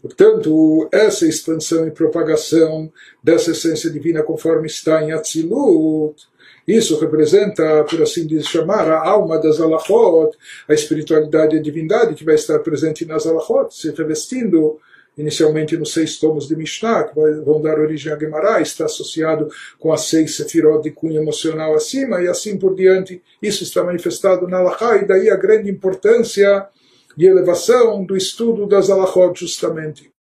Portanto, 0.01 0.89
essa 0.93 1.27
expansão 1.27 1.87
e 1.87 1.91
propagação 1.91 2.91
dessa 3.23 3.51
essência 3.51 3.91
divina 3.91 4.23
conforme 4.23 4.67
está 4.67 5.03
em 5.03 5.13
Atzilut, 5.13 6.15
isso 6.67 7.01
representa, 7.01 7.83
por 7.85 8.03
assim 8.03 8.27
dizer, 8.27 8.45
chamar, 8.45 8.89
a 8.91 9.09
alma 9.09 9.39
das 9.39 9.61
alachot, 9.61 10.37
a 10.69 10.75
espiritualidade 10.75 11.57
e 11.57 11.59
a 11.59 11.63
divindade 11.63 12.15
que 12.15 12.25
vai 12.25 12.35
estar 12.35 12.59
presente 12.59 13.07
nas 13.07 13.27
alachot, 13.27 13.75
se 13.75 13.91
revestindo 13.91 14.79
inicialmente 15.17 15.77
nos 15.77 15.93
seis 15.93 16.17
tomos 16.19 16.47
de 16.47 16.55
Mishnah, 16.55 17.05
que 17.05 17.15
vão 17.15 17.61
dar 17.61 17.81
origem 17.81 18.13
a 18.13 18.19
Gemara, 18.19 18.61
está 18.61 18.85
associado 18.85 19.49
com 19.79 19.93
as 19.93 20.03
seis 20.03 20.37
sefirot 20.37 20.83
de 20.83 20.93
cunho 20.93 21.21
emocional 21.21 21.75
acima, 21.75 22.23
e 22.23 22.29
assim 22.29 22.57
por 22.57 22.77
diante. 22.77 23.21
Isso 23.43 23.65
está 23.65 23.83
manifestado 23.83 24.47
na 24.47 24.59
Alachá, 24.59 24.97
e 24.97 25.07
daí 25.07 25.29
a 25.29 25.37
grande 25.37 25.69
importância 25.69 26.69
e 27.19 27.27
elevação 27.27 28.05
do 28.05 28.17
estudo 28.17 28.65
das 28.65 28.89
alahot 28.89 29.41
justamente. 29.41 30.13